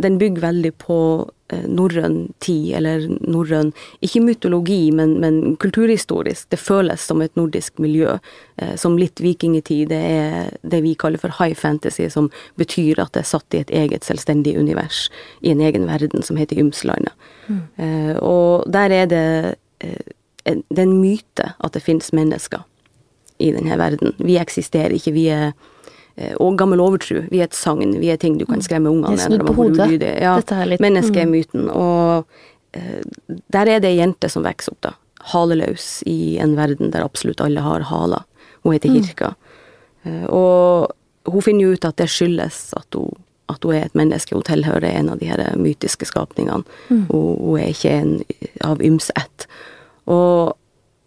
den 0.01 0.17
bygger 0.19 0.47
veldig 0.49 0.73
på 0.81 0.99
eh, 1.27 1.35
norrøn 1.69 2.33
tid, 2.45 2.75
eller 2.77 3.07
norrøn 3.25 3.73
Ikke 4.05 4.21
mytologi, 4.21 4.91
men, 4.93 5.17
men 5.21 5.57
kulturhistorisk. 5.57 6.51
Det 6.51 6.59
føles 6.61 7.01
som 7.01 7.23
et 7.23 7.35
nordisk 7.37 7.79
miljø. 7.79 8.19
eh, 8.57 8.75
Som 8.77 8.99
litt 8.99 9.21
vikingtid. 9.21 9.89
Det 9.89 10.03
er 10.03 10.51
det 10.63 10.83
vi 10.83 10.95
kaller 10.95 11.19
for 11.19 11.33
high 11.39 11.55
fantasy, 11.55 12.09
som 12.09 12.31
betyr 12.57 13.01
at 13.01 13.13
det 13.13 13.25
er 13.25 13.33
satt 13.33 13.55
i 13.55 13.63
et 13.65 13.71
eget 13.71 14.05
selvstendig 14.05 14.59
univers, 14.59 15.09
i 15.43 15.51
en 15.51 15.61
egen 15.61 15.87
verden, 15.87 16.23
som 16.23 16.37
heter 16.37 16.59
Ymslandet. 16.59 17.13
Mm. 17.49 17.63
Og 18.21 18.65
der 18.71 18.91
er 18.91 19.07
det 19.07 19.57
eh, 19.81 20.15
det 20.49 20.79
er 20.79 20.87
en 20.87 21.01
myte 21.01 21.53
at 21.61 21.75
det 21.75 21.85
finnes 21.85 22.13
mennesker 22.17 22.65
i 23.39 23.51
denne 23.55 23.79
verden. 23.79 24.15
Vi 24.19 24.39
eksisterer 24.41 24.95
ikke, 24.97 25.15
vi 25.15 25.29
er 25.33 25.51
eh, 25.51 25.67
og 26.41 26.57
gammel 26.59 26.81
overtro. 26.83 27.23
Vi 27.31 27.41
er 27.41 27.49
et 27.49 27.57
sagn, 27.57 27.97
vi 28.03 28.11
er 28.13 28.21
ting 28.21 28.39
du 28.41 28.47
kan 28.49 28.63
skremme 28.65 28.91
ungene 28.91 29.15
Det 29.17 29.25
er 29.25 29.31
snudd 29.31 29.47
på 29.47 29.57
hodet. 29.59 29.87
ulydige. 29.87 30.15
Ja, 30.23 30.37
litt- 30.67 30.83
mennesket 30.83 31.23
er 31.23 31.29
mm. 31.29 31.35
myten. 31.35 31.69
Og 31.71 32.25
uh, 32.77 33.37
der 33.55 33.75
er 33.75 33.85
det 33.85 33.93
ei 33.93 34.01
jente 34.01 34.31
som 34.33 34.47
vokser 34.47 34.75
opp, 34.75 34.81
da. 34.89 34.95
Haleløs 35.33 36.03
i 36.07 36.39
en 36.43 36.57
verden 36.57 36.93
der 36.95 37.05
absolutt 37.05 37.41
alle 37.45 37.61
har 37.61 37.87
haler. 37.91 38.25
Hun 38.63 38.73
heter 38.75 38.91
Mm. 38.91 39.03
Kirka. 39.03 39.35
Eh, 40.05 40.25
og 40.27 40.93
hun 41.27 41.43
finner 41.43 41.67
jo 41.67 41.73
ut 41.73 41.85
at 41.85 41.97
det 41.97 42.09
skyldes 42.09 42.73
at 42.79 42.95
hun 42.95 43.11
at 43.49 43.65
hun 43.65 43.75
er 43.75 43.87
et 43.87 43.95
menneske, 43.97 44.35
hun 44.37 44.45
tilhører 44.45 44.91
en 44.93 45.09
av 45.09 45.19
de 45.23 45.29
her 45.31 45.41
mytiske 45.57 46.05
skapningene. 46.05 46.65
Mm. 46.91 47.07
Hun, 47.09 47.37
hun, 47.41 47.59
er 47.59 47.71
ikke 47.73 47.95
en 47.97 48.11
av 48.61 48.83
ymse 48.85 49.15
ett. 49.17 49.47
Og 50.05 50.53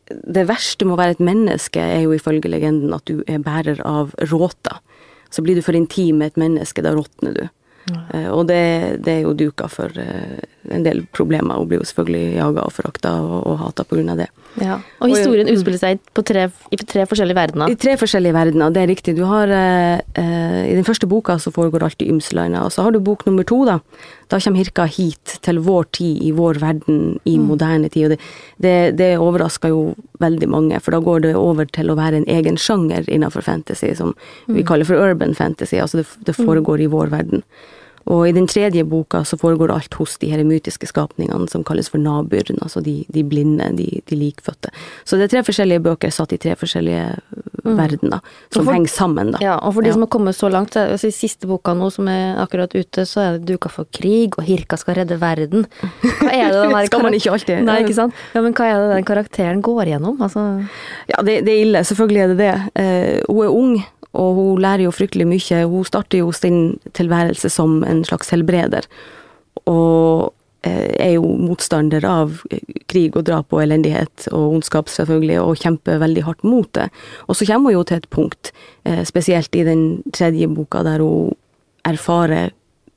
det 0.10 0.48
verste 0.50 0.88
med 0.88 0.96
å 0.96 1.00
være 1.00 1.16
et 1.18 1.24
menneske 1.24 1.82
er 1.82 2.02
jo 2.06 2.16
ifølge 2.16 2.50
legenden 2.50 2.96
at 2.98 3.06
du 3.06 3.22
er 3.30 3.44
bærer 3.46 3.82
av 3.86 4.16
råta. 4.32 4.80
Så 5.32 5.44
blir 5.46 5.56
du 5.58 5.64
for 5.66 5.78
intim 5.78 6.22
med 6.22 6.34
et 6.34 6.40
menneske, 6.42 6.84
da 6.84 6.94
råtner 6.96 7.36
du. 7.38 7.44
Uh, 7.90 8.30
og 8.30 8.46
det, 8.48 9.02
det, 9.04 9.14
er 9.14 9.24
jo 9.26 9.34
duka 9.36 9.66
for 9.72 9.92
uh, 9.98 10.38
en 10.72 10.86
del 10.86 11.02
problemer. 11.16 11.58
Hun 11.58 11.70
blir 11.70 11.82
jo 11.82 11.88
selvfølgelig 11.90 12.38
jaga 12.38 12.66
og 12.68 12.74
forakta 12.76 13.14
og, 13.24 13.36
og 13.50 13.58
hata 13.64 13.86
pga. 13.88 14.16
det. 14.20 14.28
Ja. 14.62 14.78
Og 15.02 15.12
historien 15.16 15.50
og, 15.50 15.56
utspiller 15.56 15.82
seg 15.82 16.04
på 16.14 16.24
tre, 16.28 16.48
i 16.72 16.80
tre 16.80 17.08
forskjellige 17.10 17.40
verdener? 17.40 17.72
I 17.72 17.80
tre 17.80 17.98
forskjellige 18.00 18.36
verdener, 18.38 18.74
det 18.76 18.84
er 18.84 18.92
riktig. 18.92 19.16
Du 19.18 19.24
har 19.30 19.52
uh, 19.52 19.98
I 20.22 20.76
den 20.78 20.88
første 20.88 21.10
boka 21.10 21.40
så 21.42 21.54
foregår 21.54 21.88
alt 21.88 22.06
i 22.06 22.10
Ymslandet, 22.14 22.62
og 22.62 22.74
så 22.76 22.86
har 22.86 22.96
du 22.96 23.02
bok 23.04 23.26
nummer 23.28 23.48
to, 23.48 23.64
da. 23.68 23.80
Da 24.32 24.40
kommer 24.40 24.62
Hirka 24.62 24.86
hit 24.88 25.36
til 25.44 25.60
vår 25.66 25.90
tid, 25.98 26.22
i 26.24 26.32
vår 26.36 26.62
verden, 26.62 27.20
i 27.28 27.36
mm. 27.38 27.50
moderne 27.50 27.90
tid. 27.92 28.06
Og 28.08 28.14
det, 28.14 28.20
det, 28.64 28.76
det 29.02 29.10
overrasker 29.20 29.74
jo 29.74 29.82
veldig 30.24 30.50
mange, 30.52 30.80
for 30.80 30.96
da 30.96 31.02
går 31.04 31.26
det 31.26 31.36
over 31.40 31.68
til 31.76 31.92
å 31.92 31.98
være 32.00 32.22
en 32.22 32.30
egen 32.32 32.60
sjanger 32.60 33.10
innenfor 33.12 33.44
fantasy, 33.44 33.92
som 33.98 34.14
mm. 34.16 34.56
vi 34.56 34.66
kaller 34.68 34.88
for 34.88 35.02
urban 35.02 35.36
fantasy. 35.36 35.82
Altså 35.84 36.02
det, 36.02 36.08
det 36.24 36.38
mm. 36.38 36.46
foregår 36.48 36.86
i 36.86 36.90
vår 36.92 37.12
verden. 37.14 37.46
Og 38.10 38.24
i 38.30 38.34
den 38.36 38.48
tredje 38.50 38.84
boka 38.88 39.24
så 39.28 39.38
foregår 39.38 39.72
alt 39.74 39.94
hos 40.00 40.18
de 40.22 40.32
her 40.32 40.42
mytiske 40.48 40.88
skapningene 40.90 41.48
som 41.52 41.64
kalles 41.68 41.92
for 41.92 42.02
nabyrn, 42.02 42.60
altså 42.62 42.82
de, 42.84 43.02
de 43.14 43.24
blinde, 43.28 43.70
de, 43.78 44.02
de, 44.10 44.18
likfødte. 44.18 44.72
Så 45.06 45.20
det 45.20 45.28
er 45.28 45.36
tre 45.36 45.44
forskjellige 45.48 45.84
bøker 45.86 46.14
satt 46.14 46.34
i 46.34 46.40
tre 46.42 46.56
forskjellige 46.60 47.04
mm. 47.64 47.76
verdener, 47.78 48.26
som 48.50 48.66
for, 48.66 48.74
henger 48.74 48.94
sammen, 48.94 49.34
da. 49.36 49.44
Ja, 49.44 49.60
og 49.60 49.76
for 49.78 49.86
de 49.86 49.92
ja. 49.92 49.98
som 49.98 50.06
har 50.06 50.12
kommet 50.14 50.38
så 50.38 50.50
langt, 50.52 50.78
altså 50.80 51.12
i 51.12 51.16
siste 51.16 51.50
boka 51.50 51.76
nå 51.78 51.92
som 51.94 52.10
er 52.12 52.42
akkurat 52.42 52.74
ute, 52.74 53.06
så 53.10 53.26
er 53.26 53.38
det 53.38 53.54
duka 53.54 53.72
for 53.72 53.90
krig, 53.94 54.38
og 54.38 54.48
Hirka 54.50 54.80
skal 54.82 55.02
redde 55.02 55.20
verden. 55.22 55.68
Hva 56.02 56.34
er 56.34 56.50
det 56.50 56.58
den 56.58 56.76
der 56.78 56.90
Skal 56.90 57.06
man 57.06 57.18
ikke 57.18 57.38
alltid 57.38 57.66
Nei, 57.68 57.80
ikke 57.86 57.98
sant. 57.98 58.28
Ja, 58.36 58.42
men 58.44 58.58
hva 58.58 58.68
er 58.68 58.82
det 58.82 58.92
den 58.98 59.08
karakteren 59.08 59.64
går 59.66 59.94
gjennom? 59.94 60.20
Altså 60.22 60.46
Ja, 61.10 61.22
det, 61.26 61.42
det 61.46 61.54
er 61.54 61.66
ille, 61.66 61.84
selvfølgelig 61.86 62.22
er 62.22 62.34
det 62.34 62.40
det. 62.42 62.54
Uh, 62.76 63.36
hun 63.36 63.44
er 63.46 63.58
ung 63.62 63.74
og 64.18 64.36
hun 64.36 64.62
lærer 64.62 64.86
jo 64.86 64.94
fryktelig 64.94 65.28
mye. 65.30 65.64
Hun 65.72 65.88
starter 65.88 66.22
jo 66.22 66.32
sin 66.36 66.78
tilværelse 66.98 67.52
som 67.52 67.82
en 67.88 68.04
slags 68.08 68.32
helbreder, 68.34 68.88
og 69.70 70.34
eh, 70.68 70.92
er 71.00 71.14
jo 71.16 71.28
motstander 71.40 72.06
av 72.08 72.42
krig 72.92 73.16
og 73.16 73.26
drap 73.30 73.54
og 73.56 73.64
elendighet 73.64 74.28
og 74.32 74.58
ondskap, 74.58 74.92
selvfølgelig, 74.92 75.40
og 75.42 75.62
kjemper 75.64 76.02
veldig 76.04 76.26
hardt 76.28 76.48
mot 76.48 76.72
det. 76.78 76.90
Og 77.28 77.40
så 77.40 77.48
kommer 77.48 77.72
hun 77.72 77.80
jo 77.80 77.86
til 77.88 78.02
et 78.02 78.10
punkt, 78.12 78.52
eh, 78.84 79.04
spesielt 79.08 79.56
i 79.56 79.68
den 79.68 79.86
tredje 80.14 80.50
boka, 80.52 80.84
der 80.88 81.04
hun 81.04 81.36
erfarer 81.88 82.52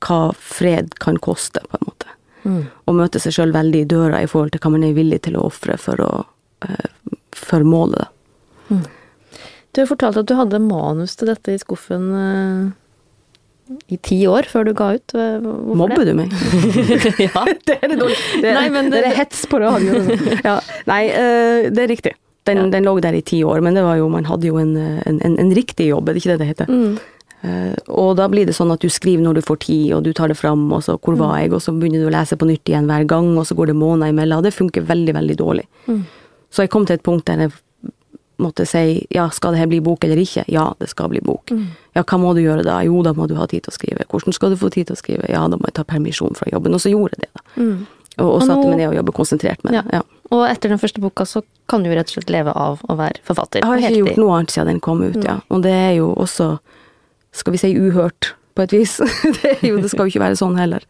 hva 0.05 0.35
fred 0.37 0.97
kan 1.01 1.17
koste, 1.17 1.63
på 1.71 1.79
en 1.79 1.87
måte. 1.87 2.11
Mm. 2.45 2.63
Og 2.85 2.97
møter 2.99 3.23
seg 3.23 3.33
sjøl 3.33 3.55
veldig 3.55 3.85
i 3.85 3.89
døra 3.89 4.19
i 4.21 4.27
forhold 4.29 4.51
til 4.53 4.61
hva 4.61 4.75
man 4.75 4.83
er 4.85 4.93
villig 4.93 5.23
til 5.25 5.39
å 5.39 5.47
ofre 5.47 5.79
for, 5.81 6.03
å 6.03 6.25
for 7.35 7.63
målet. 7.63 8.05
Da. 8.05 8.75
Mm. 8.75 8.83
Du 9.75 9.83
har 9.83 9.91
fortalt 9.91 10.17
at 10.21 10.27
du 10.29 10.35
hadde 10.39 10.61
manus 10.63 11.17
til 11.19 11.27
dette 11.27 11.51
i 11.51 11.59
skuffen 11.59 12.05
uh, 12.15 12.73
i 13.91 13.97
ti 13.97 14.21
år 14.29 14.47
før 14.47 14.67
du 14.69 14.73
ga 14.77 14.91
ut. 14.95 15.15
Hvorfor 15.15 15.79
Mobber 15.81 16.05
det? 16.05 16.13
du 16.13 16.19
meg? 16.21 16.35
ja. 17.27 17.43
det 17.67 17.79
er 17.81 17.91
det. 17.91 17.97
Det, 17.99 18.53
nei, 18.55 18.67
men, 18.71 18.91
det 18.93 19.01
er 19.03 19.17
hets 19.17 19.43
på 19.51 19.59
radio. 19.59 19.99
ja. 20.47 20.59
Nei, 20.87 21.01
uh, 21.11 21.65
det 21.73 21.83
er 21.83 21.91
riktig. 21.91 22.15
Den, 22.45 22.61
ja. 22.61 22.69
den, 22.77 22.85
lå 22.85 22.93
der 23.01 23.17
i 23.17 23.23
ti 23.25 23.41
år, 23.43 23.59
men 23.65 23.75
det 23.75 23.83
var 23.83 23.97
jo, 23.97 24.07
man 24.13 24.27
hadde 24.29 24.47
jo 24.47 24.59
en, 24.61 24.75
en, 24.77 25.19
en, 25.25 25.37
en 25.41 25.51
riktig 25.57 25.89
jobb, 25.89 26.07
er 26.07 26.15
det 26.15 26.21
ikke 26.21 26.35
det 26.35 26.41
det 26.43 26.49
heter? 26.51 26.69
Mm. 26.69 26.95
Uh, 27.45 27.73
og 27.89 28.11
da 28.19 28.29
blir 28.31 28.45
det 28.47 28.55
sånn 28.57 28.71
at 28.73 28.85
du 28.85 28.87
skriver 28.89 29.25
når 29.25 29.39
du 29.39 29.45
får 29.45 29.59
tid, 29.65 29.87
og 29.97 30.05
du 30.05 30.11
tar 30.15 30.29
det 30.31 30.37
fram, 30.37 30.67
og 30.71 30.85
så 30.85 30.95
'hvor 30.95 31.17
var 31.17 31.33
mm. 31.33 31.39
jeg', 31.41 31.55
og 31.57 31.65
så 31.65 31.73
begynner 31.73 32.05
du 32.05 32.07
å 32.11 32.15
lese 32.15 32.37
på 32.37 32.47
nytt 32.47 32.69
igjen 32.69 32.87
hver 32.87 33.09
gang, 33.09 33.33
og 33.33 33.49
så 33.49 33.57
går 33.57 33.73
det 33.73 33.81
måneder 33.81 34.13
imellom, 34.13 34.39
og 34.39 34.45
det 34.45 34.53
funker 34.53 34.85
veldig, 34.85 35.17
veldig 35.17 35.37
dårlig. 35.41 35.65
Mm. 35.89 36.05
Så 36.53 36.63
jeg 36.63 36.71
kom 36.71 36.85
til 36.85 36.95
et 36.95 37.03
punkt 37.03 37.25
der 37.27 37.47
jeg 37.47 37.51
måtte 38.41 38.65
si 38.67 39.05
ja, 39.13 39.27
skal 39.33 39.55
det 39.55 39.63
her 39.63 39.69
bli 39.71 39.81
bok 39.83 40.03
eller 40.03 40.19
ikke? 40.21 40.45
Ja, 40.51 40.67
det 40.79 40.89
skal 40.91 41.11
bli 41.11 41.21
bok. 41.25 41.51
Mm. 41.51 41.67
Ja, 41.95 42.03
hva 42.03 42.19
må 42.21 42.33
du 42.35 42.41
gjøre 42.43 42.65
da? 42.67 42.79
Jo, 42.85 43.01
da 43.05 43.13
må 43.15 43.27
du 43.31 43.35
ha 43.39 43.47
tid 43.51 43.65
til 43.65 43.73
å 43.73 43.75
skrive. 43.75 44.07
Hvordan 44.11 44.35
skal 44.35 44.53
du 44.53 44.59
få 44.59 44.71
tid 44.73 44.89
til 44.89 44.97
å 44.97 44.99
skrive? 44.99 45.29
Ja, 45.31 45.45
da 45.51 45.59
må 45.59 45.69
jeg 45.69 45.77
ta 45.79 45.85
permisjon 45.87 46.37
fra 46.37 46.49
jobben. 46.51 46.75
Og 46.75 46.83
så 46.83 46.91
gjorde 46.91 47.17
jeg 47.17 47.27
det, 47.27 47.31
da. 47.35 47.45
Mm. 47.55 47.75
Og, 48.15 48.23
og, 48.23 48.33
og 48.37 48.45
satte 48.47 48.63
meg 48.63 48.77
ned 48.79 48.89
og 48.93 48.97
jobbet 49.01 49.17
konsentrert 49.17 49.65
med 49.65 49.75
det. 49.75 49.81
Ja. 49.91 49.99
ja. 49.99 50.29
Og 50.35 50.45
etter 50.47 50.71
den 50.71 50.79
første 50.81 51.03
boka 51.03 51.25
så 51.27 51.43
kan 51.69 51.83
du 51.83 51.91
jo 51.91 51.97
rett 51.97 52.09
og 52.09 52.17
slett 52.17 52.31
leve 52.33 52.53
av 52.55 52.81
å 52.87 52.95
være 52.97 53.21
forfatter. 53.27 53.61
Jeg 53.61 53.67
har 53.67 53.83
ikke 53.83 54.01
gjort 54.05 54.21
noe 54.21 54.39
annet 54.39 54.55
siden 54.55 54.71
den 54.71 54.81
kom 54.83 55.03
ut, 55.03 55.19
mm. 55.19 55.27
ja. 55.27 55.37
Og 55.51 55.61
det 55.65 55.75
er 55.75 55.93
jo 55.99 56.09
også, 56.13 56.55
skal 57.35 57.55
vi 57.55 57.61
si, 57.61 57.73
uhørt 57.75 58.33
på 58.55 58.63
et 58.63 58.73
vis. 58.73 58.97
det, 59.41 59.57
jo, 59.67 59.77
det, 59.81 59.91
skal 59.91 60.05
jo 60.05 60.13
ikke 60.13 60.23
være 60.23 60.39
sånn 60.39 60.55
heller. 60.59 60.85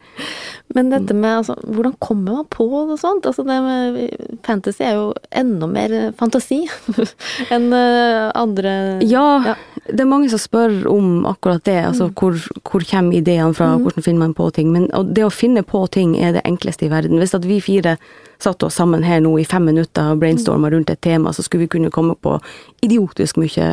Men 0.74 0.90
dette 0.92 1.14
med 1.14 1.42
altså, 1.42 1.56
hvordan 1.62 1.94
kommer 2.02 2.40
man 2.40 2.48
på 2.52 2.66
noe 2.70 2.98
sånt? 3.00 3.26
Altså 3.26 3.44
det 3.46 3.56
med 3.64 4.38
fantasy 4.46 4.84
er 4.86 4.98
jo 4.98 5.08
enda 5.30 5.68
mer 5.70 5.94
fantasi 6.18 6.64
enn 7.54 7.68
uh, 7.74 8.30
andre 8.36 8.72
ja, 9.04 9.24
ja, 9.46 9.54
det 9.86 10.02
er 10.02 10.10
mange 10.10 10.30
som 10.32 10.42
spør 10.42 10.78
om 10.90 11.26
akkurat 11.28 11.64
det. 11.66 11.78
Altså 11.90 12.10
mm. 12.10 12.14
hvor, 12.18 12.38
hvor 12.66 12.86
kommer 12.90 13.18
ideene 13.18 13.54
fra, 13.54 13.72
mm. 13.74 13.86
hvordan 13.86 14.06
finner 14.06 14.24
man 14.26 14.36
på 14.38 14.48
ting. 14.54 14.70
Men 14.74 14.88
det 15.14 15.26
å 15.26 15.32
finne 15.34 15.64
på 15.66 15.82
ting 15.94 16.16
er 16.18 16.36
det 16.36 16.46
enkleste 16.46 16.86
i 16.86 16.92
verden. 16.92 17.20
Hvis 17.22 17.36
at 17.38 17.46
vi 17.46 17.60
fire 17.64 17.96
satt 18.42 18.62
oss 18.66 18.76
sammen 18.76 19.04
her 19.06 19.22
nå 19.24 19.32
i 19.40 19.46
fem 19.48 19.64
minutter 19.64 20.12
og 20.12 20.20
brainstorma 20.22 20.70
rundt 20.72 20.90
et 20.92 21.00
tema, 21.04 21.32
så 21.32 21.44
skulle 21.44 21.66
vi 21.66 21.74
kunne 21.78 21.92
komme 21.94 22.16
på 22.20 22.36
idiotisk 22.84 23.38
mye 23.40 23.70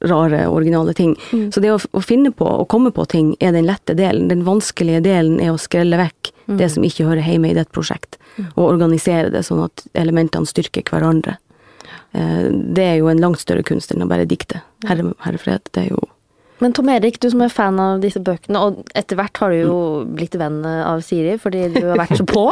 rare, 0.00 0.48
originale 0.48 0.94
ting. 0.94 1.16
Mm. 1.32 1.52
Så 1.52 1.60
det 1.60 1.72
å, 1.72 1.78
å, 1.92 2.02
finne 2.04 2.32
på 2.32 2.46
og 2.46 2.68
komme 2.72 2.92
på 2.94 3.04
ting 3.10 3.34
er 3.40 3.52
den 3.56 3.68
lette 3.68 3.94
delen. 3.98 4.28
Den 4.30 4.44
vanskelige 4.46 5.02
delen 5.04 5.40
er 5.42 5.52
å 5.52 5.60
skrelle 5.60 5.98
vekk 6.00 6.32
mm. 6.46 6.56
det 6.60 6.70
som 6.74 6.86
ikke 6.86 7.08
hører 7.08 7.26
hjemme 7.26 7.52
i 7.52 7.56
det 7.56 7.68
prosjekt, 7.74 8.18
mm. 8.36 8.52
og 8.54 8.64
organisere 8.66 9.32
det 9.32 9.44
sånn 9.46 9.64
at 9.66 9.84
elementene 9.98 10.48
styrker 10.48 10.86
hverandre. 10.88 11.36
Eh, 12.12 12.48
det 12.50 12.86
er 12.86 12.96
jo 13.00 13.10
en 13.12 13.20
langt 13.22 13.42
større 13.42 13.66
kunst 13.66 13.92
enn 13.92 14.04
å 14.04 14.10
bare 14.10 14.28
dikte. 14.28 14.62
Herre, 14.88 15.12
herrefred, 15.26 15.68
det 15.74 15.86
er 15.86 15.92
jo 15.92 16.08
men 16.60 16.74
Tom 16.76 16.90
Erik, 16.92 17.18
du 17.22 17.28
som 17.32 17.42
er 17.44 17.52
fan 17.52 17.78
av 17.82 18.02
disse 18.02 18.20
bøkene, 18.24 18.60
og 18.60 18.82
etter 18.98 19.18
hvert 19.18 19.40
har 19.42 19.52
du 19.52 19.58
jo 19.60 19.76
blitt 20.08 20.36
venn 20.40 20.60
av 20.64 21.02
Siri 21.06 21.36
fordi 21.40 21.66
du 21.74 21.80
har 21.88 22.00
vært 22.00 22.18
så 22.20 22.26
på. 22.28 22.44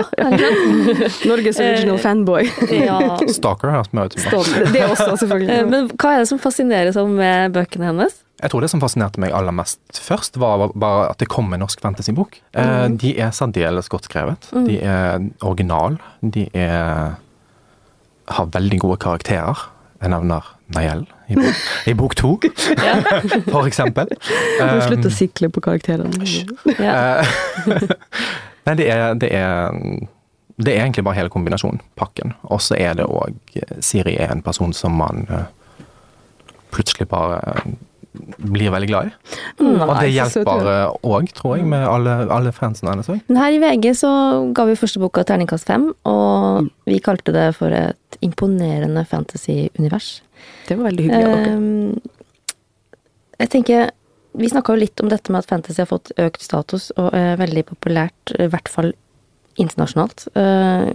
Norges 1.30 1.60
original 1.62 2.00
fanboy. 2.02 2.48
ja. 2.72 2.98
Stalker 3.28 3.74
har 3.74 3.84
jeg 3.84 4.24
Stalker, 4.24 4.72
Det 4.72 4.86
også, 4.88 5.12
selvfølgelig. 5.22 5.52
Eh, 5.58 5.68
men 5.68 5.92
hva 5.94 6.16
er 6.16 6.24
det 6.24 6.32
som 6.32 6.40
fascinerer 6.42 6.94
sånn 6.96 7.14
med 7.18 7.54
bøkene 7.56 7.92
hennes? 7.92 8.18
Jeg 8.38 8.52
tror 8.52 8.62
det 8.62 8.70
som 8.70 8.82
fascinerte 8.82 9.18
meg 9.18 9.32
aller 9.34 9.54
mest 9.54 9.98
først, 9.98 10.38
var 10.38 10.68
bare 10.78 11.08
at 11.10 11.18
det 11.18 11.26
kom 11.30 11.50
en 11.52 11.64
norsk 11.64 11.80
fantasybok. 11.82 12.38
Eh, 12.54 12.74
mm. 12.86 12.98
De 13.02 13.14
er 13.18 13.32
særdeles 13.34 13.90
godt 13.90 14.06
skrevet. 14.06 14.50
Mm. 14.54 14.68
De 14.68 14.76
er 14.82 15.24
original. 15.42 15.98
De 16.22 16.46
er 16.54 17.18
har 18.28 18.48
veldig 18.52 18.78
gode 18.82 19.00
karakterer. 19.02 19.68
Jeg 20.02 20.12
nevner 20.12 20.54
Nayel 20.76 21.06
i 21.28 21.36
bok, 21.38 21.62
i 21.88 21.94
bok 21.96 22.14
to, 22.16 22.34
for 23.52 23.66
eksempel. 23.68 24.10
Um, 24.60 24.80
slutte 24.84 25.08
å 25.08 25.14
sikle 25.14 25.48
på 25.52 25.62
karakterene. 25.64 26.28
Ja. 26.76 27.24
Nei, 28.68 28.74
det 28.76 28.88
er, 28.92 29.14
det 29.16 29.30
er, 29.32 29.78
det 30.60 30.74
er 30.74 30.82
egentlig 30.82 31.06
bare 31.06 31.16
hele 31.20 31.32
kombinasjonen, 31.32 31.80
pakken. 31.96 32.34
Og 32.52 32.60
så 32.64 32.76
er 32.76 32.98
det 32.98 33.08
òg 33.08 33.56
Siri 33.84 34.18
er 34.20 34.34
en 34.34 34.44
person 34.44 34.74
som 34.76 34.96
man 35.00 35.24
eh, 35.32 35.46
plutselig 36.74 37.08
bare 37.08 37.40
blir 38.16 38.72
veldig 38.72 38.88
glad 38.88 39.08
i. 39.08 39.12
Nei, 39.62 39.74
og 39.84 39.92
det 40.00 40.12
hjelper 40.14 40.70
òg, 41.06 41.28
tror 41.36 41.58
jeg, 41.58 41.66
med 41.68 41.84
alle, 41.86 42.14
alle 42.34 42.52
fansene 42.56 42.94
hennes 42.94 43.10
òg. 43.12 43.20
Her 43.38 43.54
i 43.54 43.60
VG 43.62 43.90
så 44.00 44.10
ga 44.56 44.64
vi 44.68 44.78
første 44.78 45.02
boka 45.02 45.24
terningkast 45.28 45.68
fem, 45.68 45.88
og 46.08 46.70
vi 46.88 47.00
kalte 47.04 47.34
det 47.36 47.50
for 47.58 47.74
et 47.74 48.18
imponerende 48.24 49.04
fantasy-univers. 49.08 50.18
Det 50.68 50.78
var 50.78 50.90
veldig 50.90 51.08
hyggelig 51.08 51.28
av. 51.28 51.46
Um, 51.52 52.00
jeg 53.38 53.50
tenker 53.54 53.90
Vi 54.38 54.46
snakka 54.50 54.74
jo 54.74 54.82
litt 54.82 55.00
om 55.02 55.08
dette 55.10 55.32
med 55.32 55.40
at 55.40 55.48
fantasy 55.50 55.80
har 55.80 55.88
fått 55.90 56.12
økt 56.20 56.44
status 56.44 56.90
og 57.00 57.08
er 57.16 57.38
veldig 57.40 57.64
populært, 57.72 58.34
i 58.38 58.46
hvert 58.52 58.68
fall 58.70 58.92
internasjonalt. 59.58 60.28
Uh, 60.36 60.92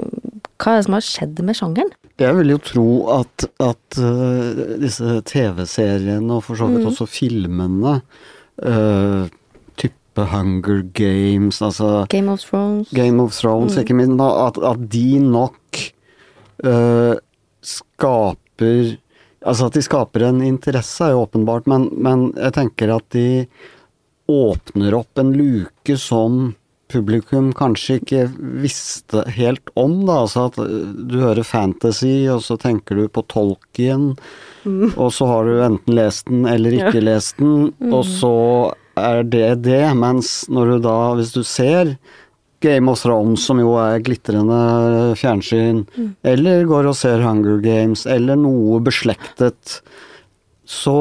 hva 0.61 0.75
er 0.75 0.79
det 0.79 0.85
som 0.85 0.95
har 0.95 1.03
skjedd 1.03 1.41
med 1.43 1.57
sjangeren? 1.57 1.91
Jeg 2.21 2.35
vil 2.37 2.53
jo 2.53 2.59
tro 2.61 2.89
at, 3.15 3.45
at 3.63 3.97
uh, 3.97 4.77
disse 4.81 5.15
TV-seriene, 5.25 6.29
og 6.29 6.43
for 6.45 6.59
så 6.59 6.67
vidt 6.69 6.83
mm. 6.83 6.89
også 6.91 7.07
filmene, 7.09 7.95
uh, 8.61 9.23
type 9.81 10.27
Hunger 10.29 10.83
Games, 10.93 11.61
altså 11.65 12.05
Game 12.13 12.29
of 12.29 12.45
Thrones. 12.45 12.91
Game 12.93 13.23
of 13.23 13.33
Thrones, 13.33 13.73
mm. 13.73 13.81
ikke 13.81 13.97
minst. 13.97 14.21
At, 14.21 14.61
at, 14.61 14.83
de 14.93 15.07
nok 15.25 15.81
uh, 16.65 17.15
skaper 17.61 18.99
Altså 19.43 19.65
at 19.67 19.75
de 19.75 19.81
skaper 19.83 20.23
en 20.23 20.37
interesse, 20.39 21.03
er 21.03 21.11
jo 21.11 21.25
åpenbart, 21.25 21.65
men, 21.67 21.89
men 21.99 22.29
jeg 22.37 22.53
tenker 22.55 22.93
at 22.95 23.03
de 23.11 23.43
åpner 24.31 24.95
opp 24.95 25.19
en 25.19 25.33
luke 25.35 25.97
som 25.99 26.53
publikum 26.93 27.51
kanskje 27.57 27.97
ikke 27.99 28.23
visste 28.63 29.25
helt 29.35 29.73
om. 29.79 29.99
da, 30.07 30.21
altså 30.23 30.47
at 30.49 30.59
Du 31.09 31.17
hører 31.21 31.43
fantasy, 31.47 32.29
og 32.31 32.43
så 32.45 32.57
tenker 32.61 32.99
du 32.99 33.07
på 33.09 33.25
Tolkien, 33.31 34.13
mm. 34.63 34.93
og 34.95 35.13
så 35.13 35.27
har 35.29 35.49
du 35.49 35.63
enten 35.65 35.97
lest 35.97 36.29
den 36.29 36.47
eller 36.49 36.77
ikke 36.77 37.01
ja. 37.01 37.07
lest 37.11 37.37
den, 37.41 37.71
mm. 37.79 37.93
og 37.93 38.05
så 38.07 38.35
er 38.99 39.23
det 39.25 39.63
det, 39.65 39.85
mens 39.97 40.43
når 40.53 40.75
du 40.75 40.83
da, 40.85 40.97
hvis 41.17 41.33
du 41.33 41.41
ser 41.47 41.95
Game 42.63 42.87
of 42.91 43.01
Thrones, 43.01 43.43
som 43.43 43.59
jo 43.59 43.73
er 43.81 43.99
glitrende 44.05 44.57
fjernsyn, 45.19 45.83
mm. 45.83 46.09
eller 46.31 46.67
går 46.69 46.87
og 46.87 46.95
ser 46.95 47.23
Hunger 47.25 47.59
Games, 47.63 48.05
eller 48.07 48.39
noe 48.39 48.79
beslektet, 48.85 49.81
så 50.63 50.97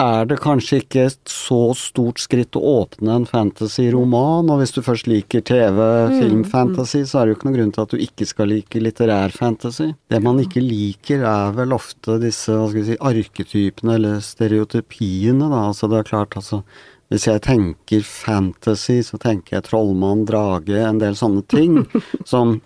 er 0.00 0.28
det 0.30 0.38
kanskje 0.40 0.80
ikke 0.80 1.02
et 1.10 1.32
så 1.32 1.58
stort 1.76 2.20
skritt 2.22 2.56
å 2.56 2.62
åpne 2.82 3.18
en 3.18 3.26
fantasy-roman, 3.28 4.48
og 4.50 4.60
hvis 4.60 4.72
du 4.76 4.80
først 4.84 5.08
liker 5.10 5.44
TV, 5.46 5.80
mm, 5.80 6.14
film, 6.18 6.44
fantasy, 6.48 7.02
så 7.08 7.20
er 7.20 7.26
det 7.26 7.34
jo 7.34 7.38
ikke 7.38 7.48
noen 7.48 7.58
grunn 7.58 7.74
til 7.76 7.84
at 7.84 7.94
du 7.94 8.04
ikke 8.06 8.28
skal 8.28 8.50
like 8.52 8.82
litterær 8.82 9.34
fantasy. 9.34 9.90
Det 10.12 10.22
man 10.24 10.40
ikke 10.42 10.62
liker, 10.64 11.24
er 11.28 11.52
vel 11.58 11.76
ofte 11.76 12.16
disse 12.22 12.54
hva 12.54 12.70
skal 12.70 12.80
vi 12.80 12.86
si, 12.88 13.00
arketypene 13.10 13.98
eller 13.98 14.22
stereotypiene, 14.24 15.50
da. 15.52 15.66
Altså 15.72 15.90
det 15.90 16.00
er 16.00 16.08
klart, 16.12 16.38
altså 16.40 16.62
hvis 17.10 17.26
jeg 17.26 17.42
tenker 17.42 18.06
fantasy, 18.06 19.00
så 19.02 19.18
tenker 19.20 19.58
jeg 19.58 19.66
trollmann, 19.66 20.24
drage, 20.28 20.78
en 20.78 21.02
del 21.02 21.18
sånne 21.18 21.42
ting 21.50 21.82
som 22.30 22.60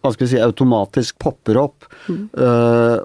hva 0.00 0.14
skal 0.14 0.24
vi 0.24 0.32
si, 0.32 0.40
automatisk 0.40 1.18
popper 1.20 1.60
opp. 1.60 1.86
Mm. 2.08 2.26
Uh, 2.32 2.98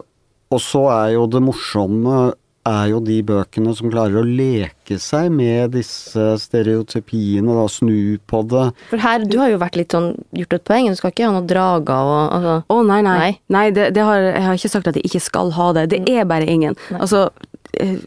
og 0.55 0.61
så 0.63 0.85
er 0.93 1.15
jo 1.17 1.25
det 1.27 1.41
morsomme 1.43 2.29
er 2.65 2.89
jo 2.89 2.99
de 3.03 3.19
bøkene 3.25 3.73
som 3.77 3.91
klarer 3.93 4.19
å 4.19 4.25
leke 4.25 4.97
seg 5.01 5.29
med 5.33 5.75
disse 5.75 6.23
stereotypiene, 6.41 7.55
da, 7.57 7.65
snu 7.71 8.17
på 8.29 8.41
det. 8.49 8.67
For 8.91 9.01
her, 9.01 9.25
du 9.25 9.37
har 9.41 9.51
jo 9.53 9.61
vært 9.61 9.77
litt 9.79 9.95
sånn 9.95 10.13
gjort 10.35 10.57
et 10.57 10.67
poeng, 10.67 10.89
du 10.89 10.99
skal 10.99 11.13
ikke 11.13 11.27
ha 11.27 11.33
noen 11.35 11.49
drager 11.49 12.11
og 12.11 12.21
altså 12.35 12.55
Å 12.65 12.77
oh, 12.77 12.85
nei, 12.87 13.01
nei. 13.05 13.17
Nei, 13.19 13.33
nei 13.55 13.65
det, 13.75 13.91
det 13.97 14.05
har, 14.05 14.29
jeg 14.31 14.45
har 14.47 14.59
ikke 14.59 14.73
sagt 14.73 14.89
at 14.91 14.99
jeg 14.99 15.09
ikke 15.09 15.23
skal 15.23 15.53
ha 15.55 15.71
det. 15.77 15.89
Det 15.93 16.01
er 16.09 16.29
bare 16.29 16.49
ingen. 16.49 16.77
Nei. 16.89 17.01
Altså, 17.01 17.27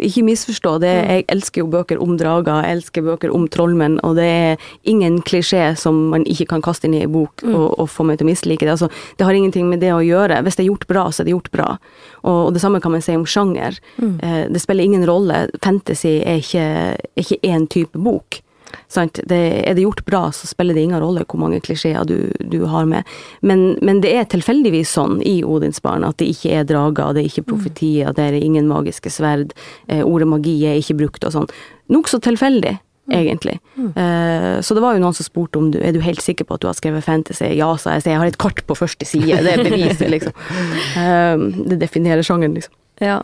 ikke 0.04 0.24
misforstå 0.26 0.74
det, 0.82 0.92
jeg 0.96 1.24
elsker 1.32 1.62
jo 1.62 1.70
bøker 1.72 2.00
om 2.02 2.16
drager, 2.20 2.64
jeg 2.64 2.78
elsker 2.78 3.04
bøker 3.06 3.34
om 3.34 3.46
trollmenn, 3.52 3.98
og 4.06 4.16
det 4.18 4.26
er 4.28 4.70
ingen 4.88 5.20
klisjé 5.26 5.70
som 5.78 6.08
man 6.12 6.26
ikke 6.28 6.48
kan 6.54 6.64
kaste 6.64 6.88
inn 6.88 6.96
i 6.98 7.04
en 7.04 7.14
bok 7.14 7.44
mm. 7.44 7.54
og, 7.54 7.68
og, 7.78 7.90
få 7.92 8.06
meg 8.08 8.18
til 8.18 8.28
å 8.28 8.30
mislike 8.30 8.64
det. 8.64 8.74
Altså, 8.74 8.90
det 9.18 9.28
har 9.28 9.36
ingenting 9.36 9.68
med 9.70 9.82
det 9.84 9.92
å 9.94 10.02
gjøre. 10.04 10.40
Hvis 10.46 10.58
det 10.58 10.64
er 10.64 10.70
gjort 10.72 10.88
bra, 10.90 11.06
så 11.12 11.22
er 11.22 11.28
det 11.28 11.36
gjort 11.36 11.52
bra. 11.54 11.70
Og, 12.24 12.40
og 12.48 12.52
det 12.56 12.64
samme 12.64 12.82
kan 12.84 12.94
man 12.94 13.04
si 13.04 13.16
om 13.16 13.26
sjanger. 13.28 13.78
Mm. 13.98 14.18
Eh, 14.22 14.42
det 14.52 14.62
spiller 14.64 14.88
ingen 14.88 15.06
rolle. 15.08 15.46
Fantasy 15.64 16.18
er 16.18 16.42
ikke, 16.42 16.66
er 16.98 17.24
ikke 17.24 17.42
én 17.46 17.66
type 17.70 18.00
bok. 18.02 18.42
Det, 18.88 19.38
er 19.68 19.76
det 19.76 19.84
gjort 19.84 20.04
bra, 20.08 20.22
så 20.32 20.48
spiller 20.48 20.74
det 20.74 20.86
ingen 20.86 21.00
rolle 21.00 21.24
hvor 21.28 21.40
mange 21.40 21.60
klisjeer 21.64 22.06
du, 22.08 22.32
du 22.40 22.64
har 22.70 22.88
med. 22.88 23.06
Men, 23.40 23.78
men, 23.82 24.02
det 24.04 24.14
er 24.16 24.28
tilfeldigvis 24.30 24.90
sånn 24.96 25.20
i 25.26 25.38
Odinsbarn 25.44 26.06
at 26.08 26.18
det 26.20 26.30
ikke 26.32 26.58
er 26.60 26.68
drager, 26.68 27.14
det 27.14 27.24
er 27.24 27.30
ikke 27.30 27.48
profetier, 27.52 28.12
det 28.16 28.28
er 28.28 28.40
ingen 28.40 28.68
magiske 28.70 29.12
sverd, 29.12 29.54
eh, 29.88 30.04
ordet 30.04 30.28
magi 30.30 30.58
er 30.68 30.80
ikke 30.80 30.98
brukt 31.02 31.24
og 31.28 31.34
sånn. 31.34 31.50
Nokså 31.92 32.20
tilfeldig. 32.24 32.78
Mm. 33.08 33.20
Egentlig. 33.20 33.58
Mm. 33.76 33.86
Uh, 33.96 34.60
så 34.60 34.74
det 34.76 34.82
var 34.84 34.92
jo 34.92 35.00
noen 35.00 35.14
som 35.16 35.24
spurte 35.24 35.56
om 35.56 35.70
du 35.72 35.78
er 35.80 35.94
du 35.96 36.02
helt 36.04 36.20
sikker 36.20 36.44
på 36.44 36.58
at 36.58 36.60
du 36.60 36.68
har 36.68 36.76
skrevet 36.76 37.06
fantasy. 37.06 37.54
Ja, 37.56 37.70
sa 37.80 37.94
jeg, 37.94 38.04
så 38.04 38.12
jeg 38.12 38.20
har 38.20 38.28
et 38.28 38.36
kart 38.40 38.60
på 38.68 38.76
første 38.76 39.08
side, 39.08 39.40
det 39.46 39.54
er 39.54 39.64
beviset, 39.64 40.10
liksom. 40.12 40.34
Uh, 40.92 41.48
det 41.72 41.80
definerer 41.80 42.26
sjangeren, 42.26 42.58
liksom. 42.58 42.74
Ja. 43.00 43.22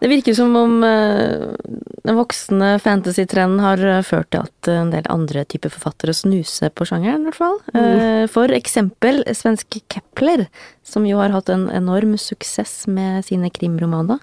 Det 0.00 0.08
virker 0.10 0.34
som 0.34 0.56
om 0.56 0.84
eh, 0.84 1.54
den 2.04 2.18
voksne 2.18 2.74
fantasy-trenden 2.82 3.62
har 3.62 3.82
eh, 3.86 4.02
ført 4.06 4.30
til 4.34 4.42
at 4.42 4.70
en 4.72 4.90
del 4.92 5.06
andre 5.12 5.44
typer 5.48 5.72
forfattere 5.72 6.14
snuser 6.16 6.72
på 6.74 6.86
sjangeren, 6.88 7.22
i 7.22 7.30
hvert 7.30 7.38
fall. 7.38 7.58
Mm. 7.74 8.26
For 8.32 8.52
eksempel 8.54 9.22
svenske 9.36 9.82
Kepler, 9.92 10.46
som 10.86 11.06
jo 11.08 11.22
har 11.22 11.34
hatt 11.34 11.52
en 11.54 11.68
enorm 11.74 12.16
suksess 12.20 12.88
med 12.90 13.26
sine 13.28 13.52
krimromaner. 13.54 14.20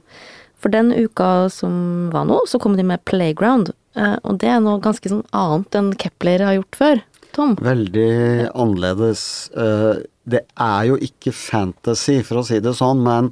For 0.60 0.74
den 0.74 0.92
uka 0.92 1.48
som 1.54 2.10
var 2.14 2.28
nå, 2.28 2.42
så 2.50 2.60
kom 2.62 2.78
de 2.78 2.86
med 2.88 3.04
Playground. 3.08 3.72
Og 3.96 4.40
det 4.42 4.50
er 4.50 4.64
noe 4.64 4.82
ganske 4.84 5.08
sånn 5.12 5.24
annet 5.36 5.78
enn 5.78 5.92
Kepler 6.02 6.42
har 6.44 6.58
gjort 6.58 6.80
før. 6.80 7.04
Tom? 7.36 7.54
Veldig 7.62 8.50
annerledes. 8.50 9.22
Det 10.26 10.42
er 10.42 10.88
jo 10.90 10.98
ikke 11.06 11.36
fantasy, 11.36 12.18
for 12.26 12.42
å 12.42 12.48
si 12.48 12.58
det 12.64 12.74
sånn, 12.80 13.04
men 13.06 13.30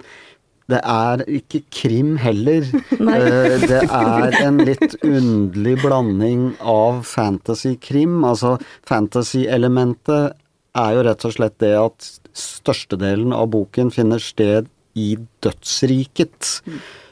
det 0.72 0.79
er 0.79 1.24
ikke 1.27 1.63
krim 1.74 2.15
heller. 2.22 2.67
Eh, 3.13 3.60
det 3.62 3.82
er 3.84 4.36
en 4.41 4.58
litt 4.63 4.95
underlig 5.04 5.76
blanding 5.84 6.54
av 6.60 7.04
fantasy-krim. 7.06 8.23
Altså, 8.26 8.56
fantasy-elementet 8.89 10.38
er 10.80 10.95
jo 10.95 11.04
rett 11.06 11.26
og 11.28 11.36
slett 11.36 11.58
det 11.62 11.73
at 11.78 12.08
størstedelen 12.34 13.36
av 13.36 13.52
boken 13.54 13.91
finner 13.93 14.23
sted 14.23 14.71
i 14.93 15.15
dødsriket. 15.43 16.49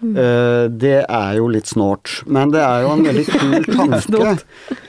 Mm. 0.02 0.16
Uh, 0.16 0.66
det 0.70 0.98
er 1.04 1.38
jo 1.40 1.48
litt 1.52 1.70
snålt. 1.70 2.22
Men 2.30 2.54
det 2.54 2.62
er 2.62 2.86
jo 2.86 2.92
en 2.94 3.06
veldig 3.08 3.26
kul 3.30 3.70
tanke. 3.78 4.36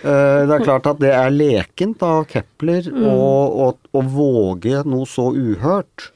Uh, 0.04 0.42
det 0.48 0.58
er 0.58 0.66
klart 0.66 0.88
at 0.90 1.00
det 1.02 1.12
er 1.16 1.32
lekent 1.32 2.04
av 2.06 2.26
Kepler 2.30 2.90
mm. 2.92 3.06
å, 3.08 3.70
å, 3.72 4.04
våge 4.16 4.84
noe 4.88 5.08
så 5.08 5.30
uhørt. 5.32 6.10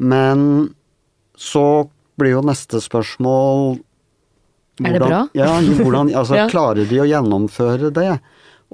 Men 0.00 0.74
så 1.36 1.88
blir 2.20 2.36
jo 2.36 2.44
neste 2.46 2.80
spørsmål 2.82 3.76
hvordan, 4.80 4.88
Er 4.88 4.98
det 4.98 5.06
bra? 5.06 5.20
Ja, 5.38 5.50
hvordan, 5.60 6.10
altså 6.20 6.38
ja. 6.38 6.48
klarer 6.50 6.88
de 6.90 6.98
å 7.02 7.06
gjennomføre 7.06 7.92
det? 7.94 8.18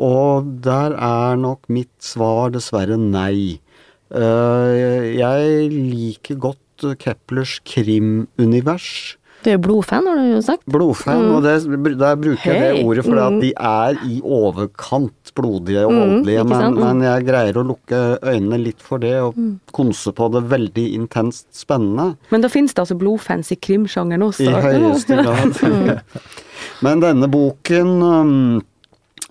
Og 0.00 0.48
der 0.64 0.94
er 0.96 1.36
nok 1.36 1.68
mitt 1.68 1.92
svar 2.04 2.54
dessverre 2.54 2.96
nei. 3.00 3.60
Uh, 4.08 5.04
jeg 5.12 5.68
liker 5.70 6.40
godt 6.40 6.86
Keplers 6.96 7.58
krimunivers. 7.68 9.18
Du 9.40 9.48
er 9.48 9.56
jo 9.56 9.62
blodfan, 9.64 10.04
har 10.04 10.18
du 10.20 10.26
jo 10.34 10.40
sagt. 10.44 10.64
Blodfan, 10.68 11.22
mm. 11.24 11.30
og 11.36 11.46
det, 11.46 11.54
der 12.00 12.18
bruker 12.20 12.50
jeg 12.52 12.60
det 12.60 12.84
ordet 12.84 13.04
fordi 13.06 13.22
at 13.24 13.32
mm. 13.36 13.40
de 13.40 13.50
er 13.70 14.00
i 14.04 14.18
overkant 14.20 15.32
blodige 15.36 15.84
og 15.86 15.92
mm, 15.94 16.00
voldelige, 16.00 16.42
mm, 16.44 16.50
men, 16.50 16.78
men, 16.80 17.04
jeg 17.06 17.26
greier 17.28 17.60
å 17.60 17.64
lukke 17.64 18.00
øynene 18.20 18.58
litt 18.60 18.82
for 18.84 19.00
det 19.00 19.14
og 19.22 19.38
mm. 19.38 19.52
konse 19.76 20.12
på 20.16 20.28
det 20.34 20.42
veldig 20.50 20.86
intenst 20.98 21.48
spennende. 21.56 22.18
Men 22.34 22.44
da 22.44 22.50
finnes 22.52 22.76
det 22.76 22.84
altså 22.84 22.98
blodfans 23.00 23.52
i 23.54 23.58
krimsjangeren 23.62 24.26
også? 24.28 24.44
I 24.44 24.64
høyeste 24.66 25.20
grad. 25.22 26.04
men 26.84 27.04
denne 27.06 27.30
boken 27.32 27.94
um, 28.04 28.36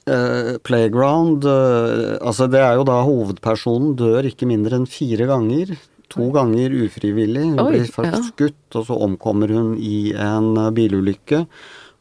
uh, 0.10 0.56
Playground, 0.66 1.46
uh, 1.46 2.18
altså 2.18 2.50
det 2.50 2.64
er 2.66 2.80
jo 2.80 2.88
da 2.90 2.98
hovedpersonen 3.06 3.94
dør 4.00 4.32
ikke 4.32 4.50
mindre 4.50 4.82
enn 4.82 4.90
fire 4.90 5.30
ganger 5.30 5.78
to 6.10 6.30
ganger 6.36 6.74
ufrivillig. 6.86 7.46
Hun 7.52 7.62
Oi, 7.64 7.70
blir 7.74 7.92
først 7.94 8.18
ja. 8.18 8.24
skutt, 8.32 8.66
og 8.80 8.88
så 8.90 8.98
omkommer 9.06 9.54
hun 9.54 9.76
i 9.78 10.10
en 10.14 10.56
eh, 10.58 10.74
bilulykke. 10.76 11.44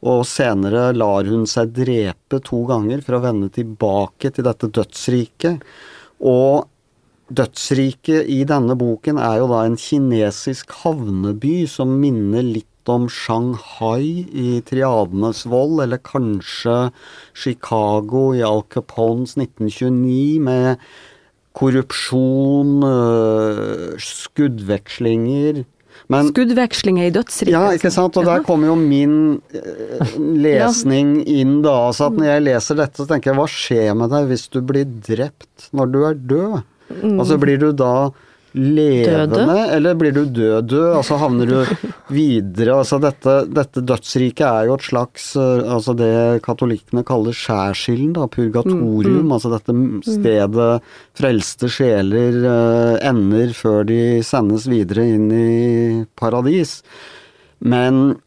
Og 0.08 0.24
senere 0.30 0.92
lar 0.94 1.26
hun 1.26 1.46
seg 1.50 1.72
drepe 1.74 2.38
to 2.46 2.62
ganger 2.68 3.02
for 3.04 3.18
å 3.18 3.22
vende 3.24 3.50
tilbake 3.54 4.30
til 4.34 4.46
dette 4.46 4.70
dødsriket. 4.70 5.64
Og 6.22 6.68
dødsriket 7.28 8.30
i 8.30 8.40
denne 8.48 8.78
boken 8.78 9.18
er 9.20 9.40
jo 9.42 9.50
da 9.50 9.64
en 9.66 9.76
kinesisk 9.78 10.72
havneby 10.84 11.60
som 11.70 11.98
minner 12.00 12.46
litt 12.46 12.66
om 12.88 13.04
Shanghai 13.12 14.24
i 14.32 14.62
Triadenes 14.64 15.44
vold, 15.50 15.82
eller 15.84 16.00
kanskje 16.00 16.88
Chicago 17.36 18.30
i 18.32 18.40
Al 18.46 18.64
Capones 18.72 19.36
1929, 19.36 20.40
med 20.40 20.78
korrupsjon, 21.58 22.78
øh, 22.86 23.98
skuddvekslinger. 23.98 25.64
Men, 26.08 26.30
Skuddvekslinger 26.30 27.08
i 27.08 27.12
dødsriket? 27.12 27.52
Ja, 27.52 27.74
ikke 27.76 27.90
sant. 27.92 28.16
Og 28.16 28.24
der 28.28 28.44
kommer 28.46 28.70
jo 28.70 28.76
min 28.78 29.16
uh, 29.52 30.14
lesning 30.16 31.18
inn, 31.26 31.58
da. 31.64 31.74
Altså 31.90 32.06
at 32.08 32.16
når 32.16 32.30
jeg 32.30 32.44
leser 32.46 32.78
dette, 32.78 33.02
så 33.02 33.08
tenker 33.10 33.32
jeg 33.32 33.38
hva 33.40 33.48
skjer 33.50 33.98
med 33.98 34.14
deg 34.14 34.30
hvis 34.30 34.46
du 34.54 34.60
blir 34.64 34.86
drept 34.86 35.68
når 35.76 35.92
du 35.92 35.98
er 36.08 36.22
død? 36.30 36.56
Mm. 37.02 37.18
Altså 37.18 37.36
blir 37.42 37.60
du 37.60 37.68
da 37.76 37.92
levende, 38.56 39.36
Døde? 39.36 39.64
eller 39.74 39.96
blir 39.98 40.14
du 40.16 40.22
død-død? 40.24 40.94
Altså 40.98 41.18
havner 41.20 41.50
du 41.50 41.56
videre 42.18 42.78
Altså 42.78 42.98
dette, 43.02 43.34
dette, 43.52 43.82
dødsriket 43.84 44.44
er 44.46 44.68
jo 44.70 44.78
et 44.78 44.86
slags 44.88 45.30
eh, 45.36 45.64
Altså 45.68 45.94
det 45.98 46.12
katolikkene 46.46 47.04
kaller 47.08 47.36
skjærsilden, 47.36 48.14
da, 48.16 48.28
purgatorium. 48.32 49.20
Mm, 49.20 49.28
mm. 49.28 49.34
Altså 49.36 49.52
dette 49.52 49.76
stedet 50.06 50.70
frelste 51.18 51.70
sjeler 51.72 52.40
uh, 52.44 52.94
ender 53.04 53.52
før 53.56 53.84
de 53.88 54.00
sendes 54.26 54.68
videre 54.70 55.04
inn 55.16 55.28
i 55.34 56.04
paradis. 56.18 56.78
Men 57.58 58.18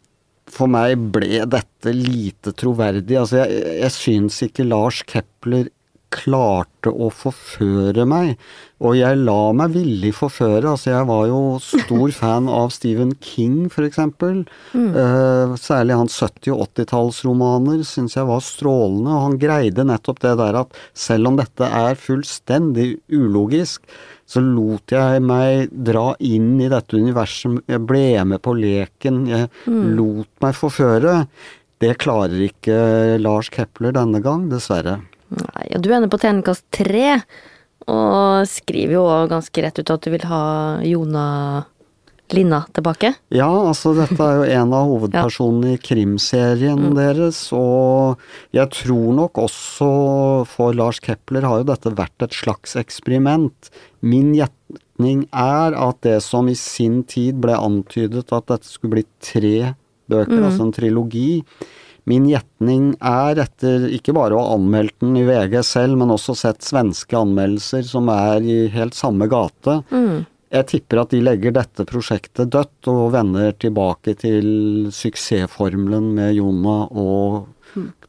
for 0.52 0.72
meg 0.72 1.00
ble 1.14 1.46
dette 1.50 1.94
lite 1.96 2.54
troverdig. 2.58 3.18
Altså 3.20 3.42
jeg, 3.42 3.62
jeg 3.82 3.96
syns 3.96 4.42
ikke 4.48 4.68
Lars 4.68 5.02
Kepler 5.08 5.70
klarte 6.12 6.92
å 6.92 7.08
forføre 7.14 8.04
meg. 8.10 8.36
Og 8.82 8.96
jeg 8.98 9.20
la 9.22 9.52
meg 9.56 9.74
villig 9.76 10.12
forføre. 10.18 10.74
Altså, 10.74 10.92
jeg 10.92 11.08
var 11.10 11.26
jo 11.30 11.42
stor 11.64 12.14
fan 12.22 12.50
av 12.52 12.72
Stephen 12.76 13.14
King, 13.24 13.70
eksempel. 13.72 14.44
Mm. 14.74 14.90
Uh, 14.96 15.54
særlig 15.62 16.00
hans 16.00 16.18
70- 16.20 16.56
og 16.56 16.66
80-tallsromaner 16.68 17.86
syns 17.88 18.18
jeg 18.18 18.30
var 18.30 18.44
strålende. 18.46 19.12
Og 19.12 19.28
han 19.28 19.38
greide 19.42 19.88
nettopp 19.88 20.24
det 20.26 20.36
der 20.42 20.62
at 20.64 20.82
selv 20.98 21.32
om 21.32 21.40
dette 21.40 21.70
er 21.82 22.00
fullstendig 22.00 22.90
ulogisk, 23.14 23.86
så 24.32 24.40
lot 24.44 24.94
jeg 24.94 25.24
meg 25.28 25.72
dra 25.72 26.14
inn 26.24 26.54
i 26.64 26.70
dette 26.72 27.00
universet. 27.00 27.64
Jeg 27.68 27.84
ble 27.88 28.06
med 28.28 28.44
på 28.44 28.56
leken. 28.56 29.26
Jeg 29.30 29.50
mm. 29.66 29.82
lot 29.98 30.32
meg 30.44 30.56
forføre. 30.56 31.16
Det 31.82 31.96
klarer 31.98 32.46
ikke 32.46 32.78
Lars 33.22 33.50
Kepler 33.52 33.96
denne 33.96 34.22
gang, 34.24 34.46
dessverre. 34.52 35.00
Nei, 35.32 35.68
og 35.76 35.84
du 35.84 35.92
ender 35.94 36.12
på 36.12 36.20
terningkast 36.22 36.66
tre, 36.76 37.22
og 37.92 38.48
skriver 38.50 38.98
jo 38.98 39.06
ganske 39.32 39.64
rett 39.64 39.80
ut 39.80 39.94
at 39.94 40.04
du 40.06 40.12
vil 40.14 40.26
ha 40.30 40.44
Jona 40.86 41.28
Linna 42.32 42.62
tilbake. 42.72 43.14
Ja, 43.36 43.50
altså 43.50 43.94
dette 43.98 44.16
er 44.24 44.38
jo 44.40 44.46
en 44.62 44.76
av 44.76 44.88
hovedpersonene 44.92 45.76
i 45.76 45.82
krimserien 45.82 46.94
deres, 46.96 47.42
og 47.56 48.22
jeg 48.56 48.72
tror 48.76 49.18
nok 49.18 49.42
også 49.48 49.90
for 50.52 50.78
Lars 50.78 51.02
Kepler 51.04 51.48
har 51.48 51.62
jo 51.62 51.70
dette 51.72 51.94
vært 51.98 52.28
et 52.28 52.38
slags 52.38 52.78
eksperiment. 52.80 53.72
Min 54.00 54.32
gjetning 54.38 55.26
er 55.32 55.76
at 55.76 56.02
det 56.08 56.20
som 56.24 56.50
i 56.52 56.58
sin 56.60 57.02
tid 57.04 57.42
ble 57.44 57.58
antydet 57.58 58.32
at 58.32 58.50
dette 58.52 58.70
skulle 58.70 59.00
bli 59.00 59.08
tre 59.24 59.56
bøker, 60.12 60.42
altså 60.44 60.68
en 60.68 60.76
trilogi, 60.76 61.44
Min 62.10 62.26
gjetning 62.26 62.96
er, 62.98 63.38
etter 63.44 63.86
ikke 63.94 64.16
bare 64.18 64.34
å 64.34 64.42
ha 64.42 64.56
anmeldt 64.58 64.96
den 65.04 65.20
i 65.20 65.26
VG 65.28 65.60
selv, 65.68 66.00
men 66.02 66.14
også 66.14 66.34
sett 66.40 66.66
svenske 66.66 67.18
anmeldelser 67.18 67.86
som 67.86 68.10
er 68.10 68.42
i 68.42 68.60
helt 68.74 68.98
samme 68.98 69.28
gate, 69.32 69.82
jeg 70.52 70.68
tipper 70.68 71.00
at 71.06 71.14
de 71.14 71.22
legger 71.24 71.54
dette 71.56 71.86
prosjektet 71.88 72.50
dødt 72.52 72.90
og 72.92 73.14
vender 73.14 73.54
tilbake 73.62 74.18
til 74.20 74.90
suksessformelen 74.92 76.10
med 76.18 76.34
Jona 76.36 76.82
og 76.92 77.46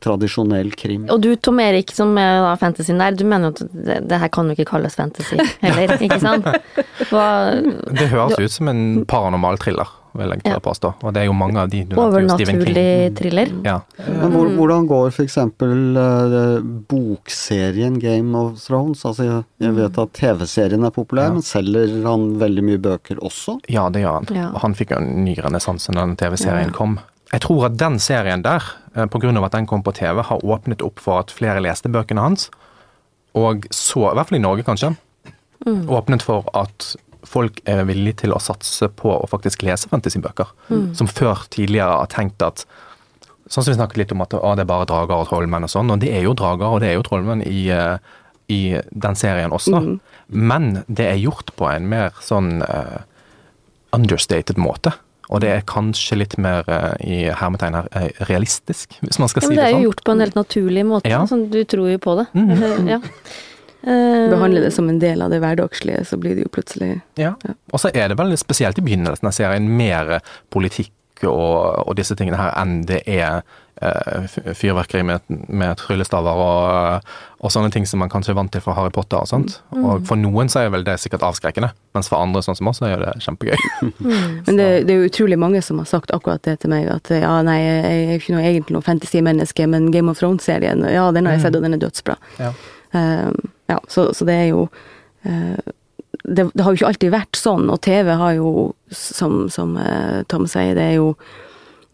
tradisjonell 0.03 0.73
krim. 0.75 1.05
Og 1.13 1.21
du 1.23 1.31
Tom 1.39 1.61
Erik 1.63 1.93
som 1.95 2.17
er 2.19 2.41
da 2.43 2.57
fantasy 2.59 2.97
der, 2.99 3.15
du 3.15 3.23
mener 3.29 3.51
jo 3.51 3.55
at 3.55 3.63
det, 3.71 3.99
det 4.11 4.19
her 4.25 4.33
kan 4.35 4.51
jo 4.51 4.57
ikke 4.57 4.67
kalles 4.73 4.99
fantasy 4.99 5.39
heller, 5.63 5.95
ikke 6.03 6.19
sant? 6.23 6.49
Hva, 7.13 7.27
Det 7.95 8.11
høres 8.11 8.41
ut 8.41 8.57
som 8.57 8.73
en 8.73 8.83
paranormal 9.07 9.61
thriller, 9.63 9.87
vil 10.15 10.29
jeg 10.35 10.43
tørre 10.43 10.53
Ja. 10.53 10.61
påstå. 10.61 10.91
Og 11.03 11.13
det 11.15 11.23
er 11.23 11.27
jo 11.27 11.33
mange 11.37 11.57
av 11.63 11.69
de 11.71 11.85
du 11.85 11.97
nevnte, 11.97 12.21
jo 12.23 12.29
Stephen 12.37 12.47
King. 12.47 12.77
overnaturlig 12.77 13.17
thriller. 13.17 13.53
Ja. 13.65 13.81
Men 14.07 14.33
hvor, 14.33 14.47
hvordan 14.57 14.87
går 14.89 15.07
f.eks. 15.13 15.37
Uh, 15.39 16.61
bokserien 16.91 17.99
Game 18.01 18.35
of 18.39 18.59
Thrones? 18.65 19.05
Altså, 19.09 19.45
jeg, 19.61 19.75
vet 19.77 19.99
at 19.99 20.13
TV-serien 20.19 20.85
er 20.85 20.91
populær, 20.91 21.29
Ja. 21.31 21.33
men 21.33 21.43
selger 21.43 22.03
han 22.07 22.39
veldig 22.39 22.65
mye 22.65 22.79
bøker 22.79 23.17
også? 23.23 23.61
ja, 23.69 23.89
det 23.91 24.03
gjør 24.03 24.13
han. 24.21 24.27
Ja. 24.37 24.51
Han 24.63 24.75
fikk 24.75 24.93
en 24.97 25.25
ny 25.25 25.35
renessanse 25.37 25.93
når 25.93 26.07
den 26.13 26.17
TV-serien 26.17 26.73
kom. 26.73 26.99
Jeg 27.33 27.41
tror 27.41 27.65
at 27.67 27.77
den 27.79 27.99
serien 27.99 28.43
der, 28.43 28.61
pga. 28.95 29.07
på 29.09 29.19
grunn 29.21 29.37
av 29.39 29.45
at 29.45 29.53
den 29.53 29.67
kom 29.67 29.83
på 29.83 29.93
TV, 29.95 30.21
har 30.23 30.39
åpnet 30.45 30.83
opp 30.83 30.99
for 31.01 31.19
at 31.21 31.31
flere 31.31 31.61
leste 31.63 31.89
bøkene 31.89 32.21
hans. 32.21 32.51
Og 33.35 33.65
så, 33.71 34.11
i 34.11 34.15
hvert 34.15 34.29
fall 34.29 34.37
i 34.39 34.43
Norge 34.43 34.63
kanskje, 34.67 34.97
åpnet 35.65 36.21
for 36.23 36.45
at 36.55 36.97
folk 37.29 37.61
er 37.69 37.85
villige 37.89 38.23
til 38.25 38.33
å 38.35 38.41
satse 38.43 38.89
på 38.89 39.13
å 39.15 39.29
faktisk 39.31 39.63
lese 39.63 39.89
fantasybøker. 39.93 40.51
Som 40.99 41.07
før 41.11 41.45
tidligere 41.51 42.01
har 42.03 42.11
tenkt 42.13 42.43
at 42.43 42.67
Sånn 43.53 43.65
som 43.67 43.73
vi 43.73 43.77
snakket 43.77 43.99
litt 43.99 44.13
om 44.15 44.23
at 44.23 44.33
å, 44.39 44.53
det 44.57 44.63
er 44.63 44.69
bare 44.71 44.87
drager 44.89 45.19
og 45.19 45.27
trollmenn 45.29 45.67
og 45.67 45.69
sånn, 45.69 45.91
og 45.93 45.99
det 46.01 46.13
er 46.15 46.23
jo 46.25 46.33
drager 46.39 46.73
og 46.73 46.79
det 46.81 46.89
er 46.89 46.95
jo 46.95 47.03
trollmenn 47.05 47.43
i, 47.45 47.67
eh, 47.75 47.99
i 48.49 48.61
den 48.95 49.17
serien 49.19 49.53
også. 49.53 49.81
Men 50.31 50.85
det 50.87 51.09
er 51.11 51.19
gjort 51.21 51.51
på 51.59 51.67
en 51.69 51.89
mer 51.91 52.15
sånn 52.25 52.63
uh, 52.63 53.03
understated 53.93 54.57
måte. 54.63 54.95
Og 55.29 55.43
det 55.45 55.51
er 55.53 55.67
kanskje 55.69 56.19
litt 56.23 56.39
mer 56.41 56.65
eh, 56.71 56.95
i 57.05 57.19
hermetegn 57.35 57.77
her 57.79 58.09
realistisk, 58.31 58.97
hvis 59.01 59.21
man 59.21 59.31
skal 59.31 59.43
Ja, 59.45 59.49
si 59.49 59.53
men 59.53 59.59
det 59.59 59.65
er 59.65 59.69
er 59.69 59.73
sånn. 59.75 59.83
jo 59.83 59.91
gjort 59.91 60.05
på 60.07 60.13
en 60.15 60.25
helt 60.25 60.39
naturlig 60.39 60.85
måte, 60.89 61.13
Ja. 61.13 61.21
sånn 61.29 61.45
du 61.53 61.61
tror 61.65 61.91
jo 61.93 61.99
på 61.99 62.17
det. 62.23 62.27
Mm. 62.35 62.51
Eller, 62.57 62.83
ja. 62.95 63.01
Eh, 63.83 64.31
Behandle 64.31 64.61
det 64.61 64.71
som 64.71 64.89
en 64.89 65.01
del 65.03 65.23
av 65.23 65.31
det 65.31 65.41
hverdagslige, 65.43 66.05
så 66.07 66.19
blir 66.21 66.37
det 66.39 66.47
jo 66.47 66.53
plutselig 66.55 67.01
Ja. 67.19 67.35
Og 67.73 67.81
så 67.83 67.91
er 67.95 68.09
det 68.09 68.19
veldig 68.21 68.39
spesielt 68.39 68.79
i 68.79 68.85
begynnelsen 68.85 69.27
av 69.27 69.35
serien 69.35 69.67
mer 69.77 70.21
politikk 70.51 70.93
og, 71.27 71.89
og 71.89 71.99
disse 71.99 72.17
tingene 72.19 72.39
her 72.39 72.55
enn 72.59 72.81
det 72.89 73.03
er 73.07 73.43
eh, 73.83 74.55
fyrverkeri 74.59 75.03
med, 75.07 75.27
med 75.49 75.77
tryllestaver 75.79 76.41
og, 76.45 77.13
og 77.43 77.53
sånne 77.55 77.71
ting 77.75 77.87
som 77.87 78.03
man 78.03 78.11
kanskje 78.11 78.33
er 78.35 78.39
vant 78.39 78.53
til 78.55 78.63
fra 78.65 78.75
Harry 78.75 78.91
Potter 78.95 79.23
og 79.23 79.31
sånt. 79.31 79.59
Og 79.75 80.03
for 80.09 80.19
noen 80.19 80.51
så 80.51 80.65
er 80.65 80.73
vel 80.75 80.87
det 80.87 80.97
sikkert 81.03 81.25
avskrekkende, 81.27 81.73
mens 81.97 82.11
for 82.11 82.23
andre 82.23 82.43
sånn 82.43 82.59
som 82.59 82.71
oss 82.71 82.83
så 82.83 82.91
er 82.91 83.03
det 83.03 83.15
kjempegøy. 83.23 83.65
Men 84.47 84.59
det, 84.59 84.69
det 84.89 84.95
er 84.95 85.01
jo 85.01 85.11
utrolig 85.11 85.39
mange 85.39 85.63
som 85.63 85.83
har 85.83 85.91
sagt 85.91 86.15
akkurat 86.15 86.43
det 86.47 86.61
til 86.63 86.75
meg, 86.75 86.91
at 86.91 87.11
ja, 87.15 87.35
nei, 87.47 87.59
jeg 87.63 88.05
er 88.05 88.15
ikke 88.21 88.37
noe, 88.37 88.45
egentlig 88.47 88.79
noe 88.79 88.87
fantasy-menneske, 88.87 89.67
men 89.71 89.91
Game 89.95 90.11
of 90.11 90.23
Thrones-serien, 90.23 90.87
ja, 90.91 91.09
den 91.15 91.27
har 91.27 91.39
jeg 91.39 91.47
sett, 91.47 91.59
og 91.59 91.67
den 91.67 91.79
er 91.79 91.83
dødsbra. 91.83 92.19
Ja. 92.43 92.55
Um, 92.93 93.37
ja, 93.73 93.79
så, 93.89 94.11
så 94.15 94.27
det 94.29 94.37
er 94.45 94.51
jo 94.53 94.67
eh, 95.29 95.73
det, 96.23 96.51
det 96.55 96.63
har 96.63 96.73
jo 96.73 96.81
ikke 96.81 96.91
alltid 96.93 97.15
vært 97.15 97.39
sånn, 97.39 97.71
og 97.73 97.81
TV 97.83 98.13
har 98.19 98.37
jo, 98.37 98.51
som, 98.95 99.47
som 99.51 99.75
eh, 99.81 100.23
Tom 100.31 100.47
sier, 100.51 100.77
det 100.79 100.93
er 100.93 101.01
jo 101.01 101.15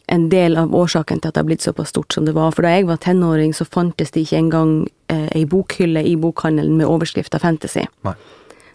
en 0.08 0.28
del 0.32 0.56
av 0.56 0.72
årsaken 0.74 1.20
til 1.20 1.28
at 1.28 1.36
det 1.36 1.42
har 1.42 1.48
blitt 1.48 1.64
såpass 1.64 1.92
stort 1.92 2.14
som 2.16 2.24
det 2.24 2.32
var. 2.36 2.54
For 2.56 2.64
da 2.64 2.72
jeg 2.72 2.86
var 2.88 3.00
tenåring, 3.04 3.52
så 3.56 3.66
fantes 3.68 4.14
det 4.14 4.24
ikke 4.24 4.40
engang 4.40 4.72
eh, 5.12 5.28
ei 5.36 5.44
bokhylle 5.48 6.00
i 6.00 6.14
bokhandelen 6.16 6.78
med 6.80 6.88
overskrift 6.88 7.36
av 7.36 7.44
fantasy. 7.44 7.84
Nei. 8.08 8.14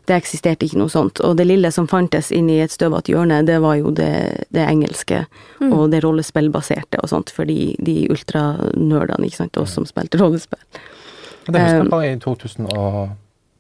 Det 0.06 0.18
eksisterte 0.20 0.68
ikke 0.68 0.82
noe 0.82 0.92
sånt. 0.92 1.22
Og 1.24 1.38
det 1.40 1.48
lille 1.48 1.72
som 1.72 1.88
fantes 1.90 2.30
inni 2.36 2.60
et 2.62 2.74
støvete 2.74 3.14
hjørne, 3.14 3.40
det 3.48 3.58
var 3.64 3.80
jo 3.80 3.94
det, 3.96 4.46
det 4.54 4.66
engelske 4.68 5.24
og 5.64 5.88
det 5.94 6.04
rollespillbaserte 6.04 7.00
og 7.02 7.10
sånt, 7.10 7.32
for 7.34 7.48
de, 7.50 7.72
de 7.80 8.04
ultranerdene, 8.12 9.30
ikke 9.30 9.46
sant, 9.46 9.62
oss 9.62 9.78
som 9.78 9.88
spilte 9.88 10.20
rollespill. 10.22 10.60
Det 11.48 11.60
husker 11.60 11.84
jeg 11.84 11.92
bare 11.92 12.10
i 12.14 12.18
2000 12.24 12.72
og 12.74 12.98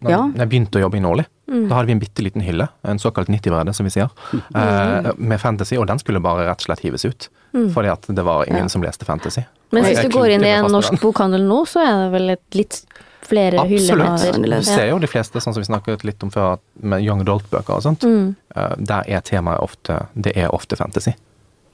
da 0.03 0.11
ja. 0.11 0.23
jeg 0.35 0.49
begynte 0.51 0.79
å 0.79 0.83
jobbe 0.83 0.99
i 0.99 1.03
Nordli. 1.03 1.23
Da 1.47 1.77
hadde 1.77 1.87
vi 1.87 1.93
en 1.95 2.01
bitte 2.01 2.23
liten 2.25 2.43
hylle, 2.43 2.65
en 2.87 2.99
såkalt 2.99 3.29
90-bredde, 3.31 3.73
som 3.75 3.87
vi 3.87 3.91
sier, 3.93 4.09
mm. 4.55 5.13
med 5.19 5.39
fantasy, 5.39 5.77
og 5.79 5.87
den 5.87 6.01
skulle 6.01 6.19
bare 6.23 6.47
rett 6.47 6.63
og 6.63 6.67
slett 6.67 6.83
hives 6.83 7.05
ut. 7.05 7.29
Fordi 7.53 7.91
at 7.91 8.07
det 8.09 8.25
var 8.25 8.47
ingen 8.49 8.65
Ja. 8.65 8.69
som 8.69 8.83
leste 8.83 9.05
fantasy. 9.05 9.43
Men 9.71 9.85
hvis 9.85 10.01
du 10.01 10.09
går 10.09 10.35
inn 10.35 10.45
i 10.45 10.53
en 10.55 10.71
norsk 10.71 10.99
bokhandel 11.01 11.45
nå, 11.45 11.63
så 11.69 11.83
er 11.85 11.93
det 12.03 12.07
vel 12.15 12.33
et 12.35 12.57
litt 12.57 12.79
flere 13.23 13.61
Absolutt. 13.61 14.23
Du 14.43 14.63
ser 14.67 14.89
jo 14.89 14.97
de 14.99 15.07
fleste, 15.07 15.39
sånn 15.39 15.55
som 15.55 15.61
vi 15.61 15.69
snakket 15.69 16.03
litt 16.07 16.23
om 16.25 16.31
før, 16.33 16.57
med 16.81 17.03
young 17.05 17.21
adult-bøker 17.23 17.77
og 17.77 17.85
sånt. 17.85 18.03
Mm. 18.03 18.35
Eh, 18.55 18.73
Der 18.77 19.07
er 19.07 19.21
temaet 19.21 19.61
ofte 19.63 20.07
Det 20.13 20.35
er 20.35 20.53
ofte 20.53 20.75
fantasy. 20.75 21.13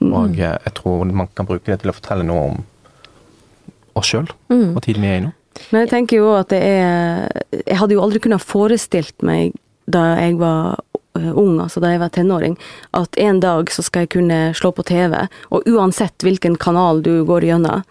Og 0.02 0.38
eh, 0.38 0.58
jeg 0.66 0.74
tror 0.76 1.06
man 1.06 1.28
kan 1.36 1.48
bruke 1.50 1.66
det 1.72 1.82
til 1.82 1.92
å 1.92 1.96
fortelle 1.98 2.24
noe 2.24 2.52
om 2.52 2.62
oss 3.96 4.08
sjøl 4.08 4.30
og 4.30 4.82
tiden 4.86 5.02
vi 5.02 5.10
er 5.10 5.18
i 5.18 5.24
nå. 5.26 5.32
Men 5.70 5.84
jeg 5.84 5.92
tenker 5.94 6.22
jo 6.22 6.30
at 6.38 6.52
det 6.54 6.60
er 6.64 7.28
Jeg 7.52 7.80
hadde 7.82 7.96
jo 7.98 8.04
aldri 8.04 8.22
kunnet 8.24 8.46
forestilt 8.46 9.26
meg 9.26 9.58
da 9.90 10.04
jeg 10.20 10.38
var 10.38 10.78
eh, 11.18 11.32
ung, 11.34 11.58
altså 11.64 11.82
da 11.82 11.90
jeg 11.90 12.02
var 12.04 12.12
tenåring, 12.14 12.54
at 12.94 13.18
en 13.18 13.40
dag 13.42 13.72
så 13.74 13.82
skal 13.82 14.06
jeg 14.06 14.12
kunne 14.14 14.38
slå 14.54 14.70
på 14.78 14.86
TV, 14.86 15.16
og 15.50 15.66
uansett 15.66 16.22
hvilken 16.22 16.60
kanal 16.62 17.02
du 17.02 17.24
går 17.26 17.48
gjennom, 17.48 17.82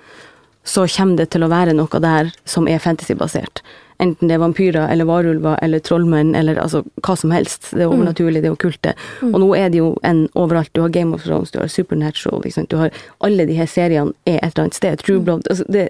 så 0.62 0.86
kommer 0.86 1.18
det 1.18 1.32
til 1.32 1.42
å 1.42 1.50
være 1.50 1.74
noe 1.74 2.00
der 2.04 2.30
som 2.46 2.70
er 2.70 2.78
fantasybasert. 2.78 3.64
Enten 3.98 4.30
det 4.30 4.36
er 4.36 4.42
vampyrer 4.44 4.92
eller 4.92 5.08
varulver 5.08 5.58
eller 5.62 5.82
trollmenn 5.82 6.36
eller 6.38 6.60
altså 6.62 6.84
hva 7.02 7.16
som 7.18 7.32
helst. 7.34 7.72
Det 7.72 7.82
er 7.82 7.90
overnaturlig, 7.90 8.44
det 8.44 8.52
er 8.52 8.54
okkulte. 8.54 8.92
Og 9.26 9.40
nå 9.42 9.48
er 9.58 9.72
det 9.74 9.80
jo 9.80 9.88
en 10.06 10.28
overalt. 10.38 10.70
Du 10.76 10.84
har 10.84 10.92
Game 10.94 11.16
of 11.16 11.24
Thrones, 11.26 11.50
du 11.50 11.58
har 11.58 11.72
Supernatural, 11.72 12.44
liksom. 12.44 12.68
du 12.70 12.76
har 12.78 12.94
alle 13.26 13.48
de 13.48 13.56
her 13.58 13.66
seriene 13.66 14.14
er 14.22 14.38
et 14.38 14.52
eller 14.52 14.68
annet 14.68 14.78
sted. 14.78 15.02
True 15.02 15.18
Blood 15.24 15.50
altså 15.50 15.66
det, 15.66 15.88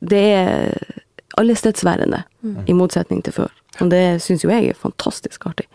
det 0.00 0.24
er 0.32 0.74
allestedsværende, 1.38 2.22
i 2.66 2.72
motsetning 2.72 3.24
til 3.24 3.32
før. 3.32 3.52
Og 3.80 3.90
det 3.90 4.22
syns 4.22 4.44
jo 4.44 4.50
jeg 4.50 4.70
er 4.70 4.78
fantastisk 4.78 5.46
artig. 5.46 5.66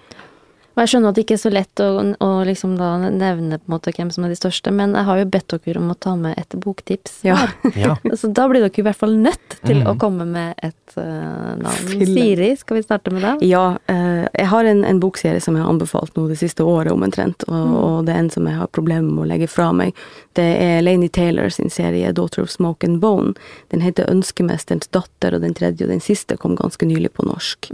Og 0.73 0.81
jeg 0.81 0.89
skjønner 0.89 1.09
at 1.11 1.15
det 1.19 1.23
ikke 1.27 1.35
er 1.37 1.41
så 1.43 1.51
lett 1.53 1.81
å, 1.85 1.87
å 2.17 2.29
liksom 2.47 2.71
da 2.79 2.95
nevne 3.13 3.59
på 3.61 3.67
en 3.69 3.73
måte 3.75 3.91
hvem 3.93 4.09
som 4.09 4.23
er 4.25 4.31
de 4.33 4.37
største, 4.39 4.71
men 4.73 4.95
jeg 4.97 5.05
har 5.05 5.19
jo 5.19 5.25
bedt 5.29 5.53
dere 5.65 5.77
om 5.79 5.91
å 5.93 5.95
ta 6.01 6.15
med 6.17 6.33
et 6.41 6.55
boktips. 6.57 7.19
Ja. 7.27 7.37
Ja. 7.77 7.95
Så 8.19 8.27
da 8.33 8.47
blir 8.49 8.61
dere 8.63 8.73
i 8.81 8.85
hvert 8.85 8.97
fall 8.99 9.13
nødt 9.21 9.59
til 9.63 9.83
Mm. 9.83 9.87
å 9.89 9.93
komme 9.97 10.25
med 10.27 10.53
et 10.65 10.93
uh, 10.97 11.53
navn. 11.57 11.87
Fille. 11.87 12.05
Siri, 12.09 12.49
skal 12.59 12.77
vi 12.77 12.83
starte 12.83 13.11
med 13.13 13.21
deg? 13.25 13.43
Ja, 13.47 13.77
Uh, 13.89 14.25
jeg 14.33 14.47
har 14.49 14.65
en, 14.65 14.83
en 14.87 14.99
bokserie 15.01 15.41
som 15.41 15.55
jeg 15.55 15.63
har 15.63 15.69
anbefalt 15.71 16.15
nå 16.17 16.25
det 16.29 16.37
siste 16.39 16.63
året 16.65 16.91
omtrent, 16.93 17.43
og, 17.47 17.73
og 17.83 17.97
det 18.07 18.13
er 18.15 18.21
en 18.23 18.29
som 18.33 18.45
jeg 18.47 18.55
har 18.57 18.69
problemer 18.73 19.09
med 19.11 19.23
å 19.25 19.27
legge 19.29 19.47
fra 19.51 19.69
meg. 19.75 19.93
Det 20.37 20.45
er 20.63 20.81
Lainey 20.85 21.09
Taylor 21.13 21.49
sin 21.53 21.69
serie 21.73 22.11
'Daughter 22.13 22.41
of 22.45 22.49
Smoke 22.53 22.85
and 22.87 23.01
Bone'. 23.03 23.33
Den 23.73 23.81
heter 23.85 24.05
'Ønskemesterens 24.09 24.89
datter', 24.93 25.35
og 25.35 25.41
den 25.45 25.53
tredje 25.53 25.85
og 25.85 25.91
den 25.93 26.01
siste 26.01 26.37
kom 26.37 26.55
ganske 26.57 26.85
nylig 26.87 27.11
på 27.13 27.25
norsk. 27.27 27.69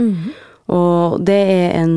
Og 0.70 1.20
det 1.26 1.40
er 1.50 1.72
en 1.82 1.96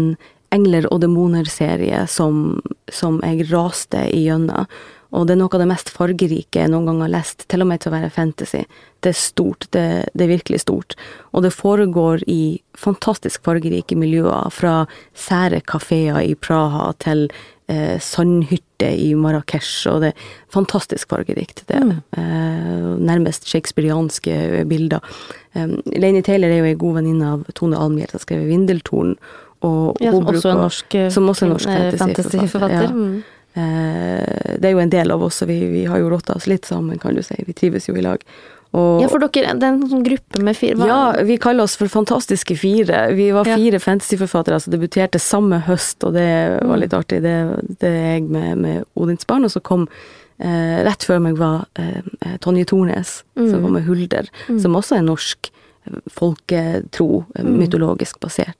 engler 0.52 0.88
og 0.92 1.02
demoner-serie 1.04 2.06
som, 2.10 2.60
som 2.92 3.20
jeg 3.24 3.48
raste 3.52 4.06
igjennom. 4.12 4.68
Og 5.12 5.26
det 5.28 5.34
er 5.34 5.42
noe 5.42 5.52
av 5.52 5.60
det 5.60 5.68
mest 5.68 5.90
fargerike 5.92 6.62
jeg 6.62 6.70
noen 6.72 6.86
gang 6.88 7.02
har 7.04 7.12
lest, 7.12 7.44
til 7.52 7.64
og 7.64 7.68
med 7.68 7.82
til 7.82 7.90
å 7.90 7.96
være 7.98 8.12
fantasy. 8.14 8.62
Det 9.04 9.12
er 9.12 9.18
stort, 9.18 9.66
det, 9.76 9.84
det 10.16 10.24
er 10.24 10.30
virkelig 10.30 10.62
stort. 10.62 10.96
Og 11.36 11.44
det 11.44 11.52
foregår 11.52 12.24
i 12.32 12.62
fantastisk 12.78 13.44
fargerike 13.44 13.98
miljøer, 13.98 14.48
fra 14.54 14.86
sære 15.12 15.60
kafeer 15.68 16.22
i 16.24 16.32
Praha 16.32 16.94
til 17.04 17.26
eh, 17.68 18.00
sandhytter 18.00 18.96
i 18.96 19.12
Marrakech, 19.18 19.74
og 19.92 20.00
det 20.06 20.14
er 20.14 20.26
fantastisk 20.54 21.12
fargerikt. 21.12 21.66
Det 21.68 21.76
er 21.76 21.92
eh, 22.16 22.90
nærmest 22.96 23.50
shakespearianske 23.52 24.64
bilder. 24.70 25.04
Um, 25.52 25.76
Lainey 25.92 26.24
Taylor 26.24 26.48
er 26.48 26.62
jo 26.62 26.72
ei 26.72 26.80
god 26.80 27.02
venninne 27.02 27.34
av 27.36 27.44
Tone 27.58 27.76
Almhjell, 27.76 28.08
som 28.08 28.22
har 28.22 28.28
skrevet 28.30 28.48
'Vindeltorn'. 28.48 29.18
Og 29.62 29.96
Ja, 30.00 30.10
som 30.10 30.26
også 30.26 30.54
norsk, 30.58 30.94
eh, 30.94 31.08
som 31.10 31.28
også 31.30 31.46
er 31.46 31.52
norsk 31.54 31.68
eh, 31.68 31.92
fantasyforfatter. 32.00 32.82
Ja. 32.82 32.90
Mm. 32.90 33.22
eh, 33.54 34.56
Det 34.58 34.64
er 34.64 34.72
jo 34.72 34.78
en 34.82 34.90
del 34.90 35.10
av 35.10 35.22
oss, 35.22 35.42
og 35.42 35.48
vi, 35.48 35.60
vi 35.70 35.84
har 35.84 35.98
jo 36.02 36.08
rotta 36.10 36.34
oss 36.34 36.46
litt 36.50 36.64
sammen, 36.66 36.98
kan 36.98 37.14
du 37.14 37.22
si. 37.22 37.36
Vi 37.46 37.52
trives 37.52 37.86
jo 37.88 37.94
i 37.94 38.02
lag. 38.02 38.22
Og, 38.74 39.02
Ja, 39.02 39.08
for 39.12 39.18
dere, 39.20 39.52
det 39.58 39.62
er 39.68 39.74
en 39.74 39.82
sånn 39.88 40.02
gruppe 40.06 40.40
med 40.42 40.56
fire 40.56 40.74
hva- 40.80 40.86
ja, 40.88 41.22
vi 41.28 41.36
kaller 41.36 41.62
oss 41.64 41.76
for 41.76 41.86
Fantastiske 41.92 42.56
fire. 42.56 43.12
Vi 43.14 43.30
var 43.30 43.44
Ja. 43.44 43.54
fire 43.56 43.78
fantasyforfattere 43.78 44.58
som 44.62 44.72
debuterte 44.72 45.20
samme 45.20 45.60
høst, 45.66 46.02
og 46.04 46.14
det 46.14 46.62
Mm. 46.62 46.68
var 46.68 46.76
litt 46.78 46.94
artig. 46.94 47.20
Det, 47.22 47.78
det 47.78 47.88
er 47.90 48.14
jeg 48.18 48.22
med, 48.30 48.56
med 48.58 48.84
Odins 48.96 49.26
barn, 49.26 49.44
og 49.44 49.50
så 49.50 49.60
kom 49.62 49.88
eh, 50.40 50.82
Rett 50.82 51.04
før 51.04 51.20
meg 51.20 51.36
var 51.36 51.66
eh, 51.76 52.00
Tonje 52.40 52.64
Tornes, 52.66 53.22
Mm. 53.36 53.50
som 53.50 53.62
var 53.62 53.70
med 53.70 53.84
Hulder, 53.84 54.26
som 54.58 54.72
også 54.74 54.96
er 54.96 55.02
norsk, 55.02 55.50
folketro, 56.08 57.26
Mm. 57.38 57.56
mytologisk 57.58 58.18
basert. 58.20 58.56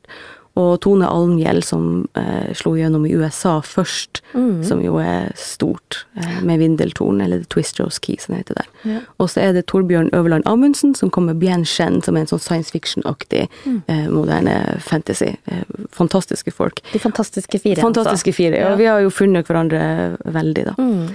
Og 0.54 0.80
Tone 0.84 1.06
Almhjell, 1.08 1.62
som 1.64 2.06
eh, 2.14 2.50
slo 2.52 2.74
gjennom 2.76 3.06
i 3.08 3.14
USA 3.16 3.60
først, 3.64 4.20
Mm. 4.34 4.62
som 4.64 4.80
jo 4.80 4.96
er 4.96 5.30
stort, 5.36 6.04
eh, 6.16 6.40
med 6.42 6.58
Vindeltorn, 6.60 7.20
eller 7.22 7.42
Twist 7.52 7.78
Rose 7.80 7.98
Key, 8.00 8.16
som 8.18 8.34
det 8.34 8.46
heter 8.46 8.54
der. 8.62 8.68
Ja. 8.84 9.00
Og 9.20 9.28
så 9.28 9.40
er 9.42 9.52
det 9.52 9.66
Torbjørn 9.66 10.10
Øverland 10.12 10.42
Amundsen, 10.46 10.94
som 10.96 11.10
kommer 11.10 11.34
Bien 11.38 11.64
Shen, 11.64 12.02
som 12.02 12.16
er 12.16 12.20
en 12.20 12.26
sånn 12.26 12.40
science 12.40 12.70
fiction-aktig 12.70 13.48
Mm. 13.66 13.82
eh, 13.88 14.08
moderne 14.08 14.78
fantasy. 14.80 15.36
Eh, 15.48 15.64
fantastiske 15.90 16.50
folk. 16.52 16.80
De 16.92 16.98
fantastiske 16.98 17.60
fire. 17.60 17.76
Fantastiske 17.82 18.32
fire, 18.34 18.56
ja. 18.56 18.68
Ja. 18.70 18.76
Vi 18.76 18.84
har 18.86 19.00
jo 19.00 19.10
funnet 19.10 19.46
hverandre 19.46 20.16
veldig, 20.24 20.64
da. 20.64 20.74
Altså. 20.78 20.92
Mm. 20.92 21.08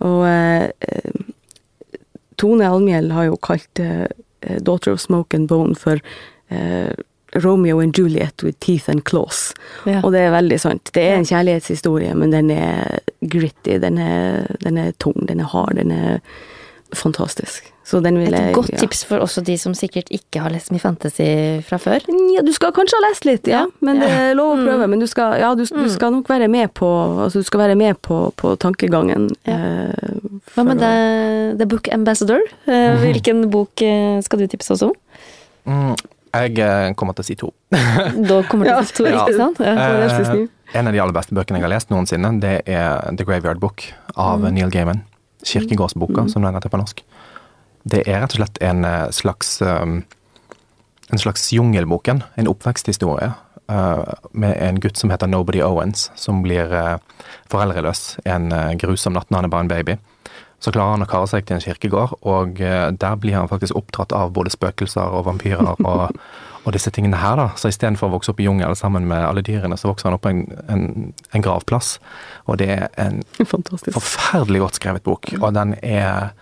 Og 0.00 0.26
eh, 0.26 1.12
Tone 2.36 2.66
Almhjell 2.68 3.10
har 3.12 3.24
jo 3.30 3.36
kalt 3.36 3.80
eh, 3.80 4.06
Daughter 4.62 4.92
of 4.92 5.00
Smoke 5.00 5.34
and 5.34 5.48
Bone 5.48 5.74
for 5.74 5.98
Romeo 7.44 7.78
and 7.82 7.96
Juliet 7.98 8.42
with 8.42 8.58
teeth 8.60 8.88
and 8.92 9.04
claws. 9.04 9.52
Ja. 9.86 10.00
Og 10.04 10.12
det 10.12 10.20
er 10.26 10.34
veldig 10.34 10.58
sant. 10.62 10.90
Det 10.94 11.02
er 11.02 11.16
en 11.20 11.28
kjærlighetshistorie, 11.28 12.14
men 12.14 12.30
den 12.34 12.50
er 12.54 12.98
gritty, 13.22 13.78
den 13.82 13.98
er, 13.98 14.46
den 14.64 14.78
er 14.78 14.92
tung, 15.02 15.16
den 15.28 15.40
er 15.40 15.50
hard, 15.52 15.76
den 15.80 15.90
er 15.94 16.20
fantastisk. 16.94 17.72
Så 17.86 18.00
den 18.02 18.16
vil 18.18 18.32
jeg 18.34 18.48
Et 18.50 18.54
godt 18.54 18.70
ja. 18.72 18.78
tips 18.82 19.04
for 19.06 19.22
også 19.22 19.42
de 19.46 19.54
som 19.58 19.74
sikkert 19.74 20.08
ikke 20.14 20.40
har 20.42 20.50
lest 20.50 20.72
mye 20.74 20.82
fantasy 20.82 21.26
fra 21.66 21.78
før. 21.78 22.02
Ja, 22.34 22.42
du 22.42 22.50
skal 22.54 22.72
kanskje 22.74 22.98
ha 22.98 23.04
lest 23.08 23.26
litt, 23.28 23.46
ja, 23.50 23.60
men 23.84 24.00
det 24.02 24.08
er 24.10 24.32
lov 24.38 24.56
å 24.56 24.58
prøve. 24.64 24.86
Mm. 24.86 24.90
Men 24.94 25.02
du 25.04 25.06
skal, 25.10 25.36
ja, 25.42 25.52
du, 25.54 25.62
du 25.66 25.86
skal 25.92 26.14
nok 26.16 26.30
være 26.30 26.48
med 26.50 26.72
på, 26.74 26.88
altså, 27.26 27.42
du 27.42 27.46
skal 27.46 27.62
være 27.62 27.76
med 27.78 28.00
på, 28.06 28.18
på 28.38 28.56
tankegangen. 28.62 29.28
eh, 29.46 29.92
Hva 30.56 30.64
med 30.66 30.72
for 30.72 30.74
å- 30.74 30.80
The, 30.82 31.54
The 31.62 31.68
Book 31.70 31.90
Ambassador? 31.94 32.42
Eh, 32.66 32.98
Hvilken 33.04 33.46
bok 33.54 33.82
eh, 33.86 34.18
skal 34.26 34.42
du 34.42 34.46
tipse 34.50 34.74
oss 34.74 34.82
om? 34.86 34.94
Mm, 35.66 35.94
jeg 36.44 36.58
eh, 36.62 36.92
kommer 36.98 37.16
til 37.16 37.24
å 37.24 37.28
si 37.28 37.36
to. 37.38 37.50
Da 37.70 38.40
kommer 38.50 38.68
du 38.68 38.72
å 38.74 38.82
si 38.86 38.96
to, 38.98 39.06
ikke 39.10 39.36
sant? 39.36 39.60
Ja. 39.62 39.74
Eh, 39.74 40.46
en 40.76 40.90
av 40.90 40.94
de 40.96 41.00
aller 41.02 41.16
beste 41.16 41.36
bøkene 41.36 41.60
jeg 41.60 41.66
har 41.66 41.72
lest 41.72 41.92
noensinne, 41.92 42.32
det 42.42 42.58
er 42.66 43.06
The 43.16 43.26
Graveyard 43.26 43.62
Book 43.62 43.86
av 44.14 44.44
Neil 44.50 44.72
Gaiman. 44.74 45.04
Kirkegårdsboka, 45.46 46.26
som 46.32 46.42
den 46.42 46.58
heter 46.58 46.72
på 46.72 46.80
norsk. 46.80 47.02
Det 47.86 48.02
er 48.02 48.22
rett 48.24 48.34
og 48.34 48.40
slett 48.40 48.60
en 48.66 48.86
eh, 48.88 49.08
slags 49.14 49.60
um, 49.62 50.00
En 51.06 51.20
slags 51.22 51.52
Jungelboken. 51.54 52.24
En 52.34 52.48
oppveksthistorie 52.50 53.30
med 53.66 54.52
en 54.62 54.76
gutt 54.78 54.98
som 54.98 55.10
heter 55.10 55.26
Nobody 55.26 55.58
Owens, 55.62 56.04
som 56.14 56.38
blir 56.42 56.70
foreldreløs 57.50 58.20
en 58.26 58.54
grusom 58.78 59.14
natt 59.14 59.30
når 59.30 59.40
han 59.40 59.46
er 59.48 59.52
bare 59.54 59.66
en 59.66 59.70
baby. 59.70 59.96
Så 60.66 60.72
klarer 60.74 60.96
han 60.96 61.04
å 61.04 61.06
kare 61.06 61.28
seg 61.30 61.44
til 61.46 61.54
en 61.60 61.62
kirkegård, 61.62 62.16
og 62.26 62.58
eh, 62.58 62.88
der 62.98 63.18
blir 63.22 63.36
han 63.38 63.46
faktisk 63.50 63.76
oppdratt 63.78 64.10
av 64.16 64.32
både 64.34 64.50
spøkelser 64.50 65.12
og 65.14 65.28
vampyrer 65.28 65.76
og, 65.78 66.16
og 66.66 66.72
disse 66.74 66.90
tingene 66.90 67.20
her, 67.22 67.36
da. 67.38 67.44
Så 67.60 67.70
istedenfor 67.70 68.08
å 68.10 68.16
vokse 68.16 68.32
opp 68.32 68.40
i 68.42 68.48
jungelen 68.48 68.74
sammen 68.78 69.06
med 69.06 69.22
alle 69.22 69.44
dyrene, 69.46 69.78
så 69.78 69.92
vokser 69.92 70.08
han 70.10 70.16
opp 70.16 70.24
på 70.26 70.32
en, 70.32 70.40
en, 70.72 70.88
en 71.30 71.44
gravplass. 71.44 72.00
Og 72.50 72.58
det 72.58 72.66
er 72.74 72.88
en 72.98 73.22
Fantastisk. 73.46 73.94
forferdelig 73.94 74.64
godt 74.64 74.80
skrevet 74.80 75.06
bok, 75.06 75.30
og 75.38 75.54
den 75.54 75.76
er 75.86 76.32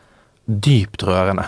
dypt 0.49 1.05
rørende. 1.05 1.45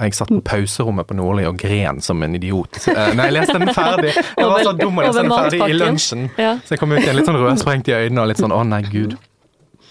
Jeg 0.00 0.14
satt 0.16 0.30
på 0.32 0.40
pauserommet 0.48 1.08
på 1.08 1.16
Nordli 1.16 1.42
og 1.48 1.58
gren 1.60 1.98
som 2.04 2.20
en 2.24 2.36
idiot. 2.36 2.78
Eh, 2.88 3.10
Nei, 3.16 3.26
jeg 3.30 3.36
leste 3.36 3.56
den 3.60 3.72
ferdig. 3.76 4.12
Jeg 4.40 4.46
var 4.48 4.62
så 4.64 4.72
dum 4.76 4.96
å 5.00 5.04
lese 5.04 5.24
den 5.24 5.32
ferdig 5.32 5.60
i 5.60 5.74
lunsjen. 5.76 6.22
Så 6.36 6.72
jeg 6.76 6.80
kom 6.80 6.92
ut 6.96 7.00
igjen 7.02 7.18
litt 7.18 7.28
sånn 7.28 7.36
rødsprengt 7.40 7.88
i 7.92 7.96
øynene 7.98 8.22
og 8.24 8.30
litt 8.32 8.40
sånn 8.40 8.54
å 8.56 8.60
nei, 8.64 8.80
gud. 8.88 9.16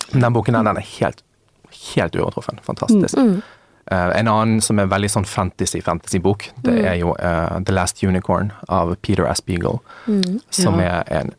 Den 0.10 0.34
boken 0.34 0.58
der, 0.58 0.65
den 0.65 0.80
er 0.82 0.88
helt, 0.96 1.22
helt 1.95 2.15
uovertruffen. 2.15 2.60
Fantastisk. 2.63 3.17
Mm. 3.17 3.41
Uh, 3.91 4.12
en 4.19 4.27
annen 4.27 4.62
som 4.62 4.77
er 4.79 4.86
veldig 4.86 5.10
sånn 5.10 5.25
fantasy-fantasy-bok, 5.25 6.49
det 6.62 6.71
Mm. 6.75 6.86
er 6.86 6.95
jo 6.99 7.15
uh, 7.19 7.60
The 7.65 7.73
Last 7.73 8.03
Unicorn 8.03 8.51
av 8.67 8.95
Peter 9.01 9.25
S. 9.25 9.41
Beagle. 9.41 9.79
Mm. 10.08 10.41
Som 10.49 10.79
Ja. 10.79 11.01
er 11.01 11.03
en 11.21 11.34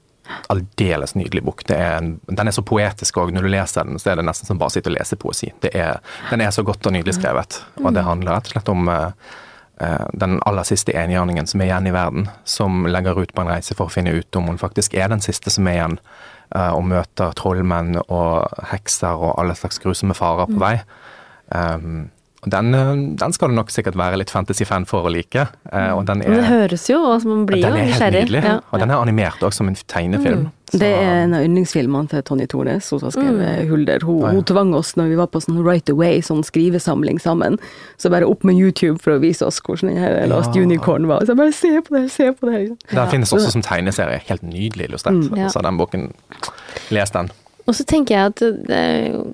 aldeles 0.48 1.14
nydelig 1.14 1.42
bok. 1.44 1.64
Det 1.66 1.76
er 1.76 1.96
en, 1.98 2.20
den 2.26 2.48
er 2.48 2.52
så 2.54 2.62
poetisk 2.62 3.16
òg. 3.18 3.32
Når 3.34 3.42
du 3.42 3.48
leser 3.48 3.84
den, 3.84 3.98
så 3.98 4.12
er 4.12 4.16
det 4.16 4.24
nesten 4.24 4.46
som 4.46 4.58
bare 4.58 4.70
å 4.70 4.74
sitte 4.76 4.90
og 4.90 4.96
lese 4.96 5.16
poesi. 5.16 5.52
Det 5.60 5.72
er, 5.74 6.00
den 6.30 6.40
er 6.40 6.50
så 6.54 6.62
godt 6.66 6.86
og 6.86 6.92
nydelig 6.94 7.14
skrevet. 7.18 7.60
Og 7.84 7.92
det 7.94 8.04
handler 8.06 8.32
rett 8.38 8.46
og 8.46 8.52
slett 8.54 8.68
om 8.68 8.88
eh, 8.88 9.10
den 10.12 10.40
aller 10.44 10.66
siste 10.68 10.92
enhjørningen 10.92 11.46
som 11.48 11.62
er 11.62 11.70
igjen 11.70 11.88
i 11.88 11.94
verden, 11.94 12.26
som 12.44 12.84
legger 12.84 13.16
ut 13.16 13.32
på 13.32 13.44
en 13.44 13.52
reise 13.52 13.76
for 13.76 13.88
å 13.88 13.94
finne 13.94 14.12
ut 14.12 14.36
om 14.36 14.50
hun 14.50 14.60
faktisk 14.60 14.94
er 14.98 15.08
den 15.08 15.22
siste 15.24 15.52
som 15.52 15.68
er 15.70 15.78
igjen, 15.78 15.98
eh, 16.54 16.70
og 16.70 16.84
møter 16.90 17.32
trollmenn 17.38 17.96
og 18.02 18.64
hekser 18.72 19.16
og 19.16 19.38
alle 19.40 19.56
slags 19.56 19.80
grusomme 19.82 20.16
farer 20.18 20.50
på 20.50 20.60
vei. 20.60 20.74
Um, 21.50 22.10
den, 22.48 22.74
eh, 22.74 22.94
den 23.20 23.32
skal 23.36 23.48
du 23.48 23.54
nok 23.54 23.68
sikkert 23.68 23.96
være 24.00 24.16
litt 24.16 24.30
fantasy-fan 24.30 24.86
for 24.88 25.04
å 25.04 25.12
like. 25.12 25.48
eh, 25.72 25.90
og 25.92 26.06
den 26.06 26.18
Men 26.24 26.30
det 26.38 26.44
er, 26.44 26.48
høres 26.68 26.88
jo, 26.88 26.96
og 27.04 27.24
man 27.26 27.44
blir 27.46 27.60
den 27.62 27.76
er 27.76 27.90
helt 27.92 28.14
nydelig. 28.14 28.42
Ja. 28.44 28.60
Og 28.72 28.80
den 28.80 28.90
er 28.90 28.96
animert 28.96 29.40
også 29.44 29.60
som 29.60 29.68
en 29.68 29.74
tegnefilm. 29.74 30.46
Så- 30.70 30.78
Det 30.78 30.86
er 30.86 31.24
en 31.24 31.34
av 31.34 31.42
yndlingsfilmene 31.42 32.08
til 32.08 32.22
Tonje 32.22 32.46
Tornes, 32.46 32.88
hun 32.90 33.00
som 33.00 33.06
har 33.08 33.10
skrevet 33.10 33.68
Hulder. 33.68 33.98
Hun, 34.06 34.20
ja. 34.20 34.28
hun 34.30 34.44
tvang 34.44 34.72
oss 34.74 34.94
når 34.94 35.08
vi 35.08 35.16
var 35.16 35.26
på 35.26 35.40
sånn 35.42 35.64
Right 35.64 35.90
Away, 35.90 36.20
sånn 36.20 36.44
skrivesamling 36.44 37.18
sammen. 37.20 37.58
Så 37.98 38.08
bare 38.08 38.22
opp 38.24 38.44
med 38.44 38.54
YouTube 38.54 39.00
for 39.02 39.18
å 39.18 39.20
vise 39.20 39.42
oss 39.44 39.60
hvordan 39.60 39.88
den 39.92 39.98
her 39.98 40.26
Last 40.28 40.54
Ja. 40.54 40.62
Unicorn 40.62 41.08
var. 41.08 41.26
Så 41.26 41.36
bare 41.36 41.52
se 41.52 41.80
på 41.80 41.90
det, 42.00 42.10
se 42.12 42.30
på 42.32 42.46
det. 42.48 42.78
Den 42.94 43.08
finnes 43.08 43.32
også 43.32 43.50
som 43.50 43.62
tegneserie. 43.62 44.20
Helt 44.28 44.42
nydelig 44.42 44.88
illustrert. 44.88 45.28
Mm, 45.28 45.36
ja. 45.36 45.48
Så 45.48 45.60
den 45.60 45.76
boken 45.76 46.12
Les 46.90 47.10
den. 47.10 47.30
Og 47.68 47.74
så 47.76 47.84
tenker 47.86 48.16
jeg 48.16 48.30
at 48.32 48.40
det, 48.66 48.80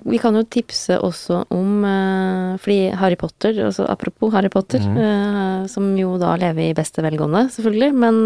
vi 0.05 0.19
kan 0.21 0.35
jo 0.37 0.43
tipse 0.51 0.97
også 0.99 1.45
om 1.55 1.83
eh, 1.87 2.57
Fordi 2.61 2.77
Harry 2.99 3.15
Potter, 3.19 3.55
altså 3.65 3.87
apropos 3.89 4.33
Harry 4.35 4.49
Potter, 4.53 4.83
mm. 4.83 4.97
eh, 5.01 5.65
som 5.71 5.89
jo 5.97 6.17
da 6.21 6.35
lever 6.41 6.69
i 6.71 6.77
beste 6.77 7.01
velgående, 7.05 7.47
selvfølgelig, 7.55 7.91
men 7.97 8.21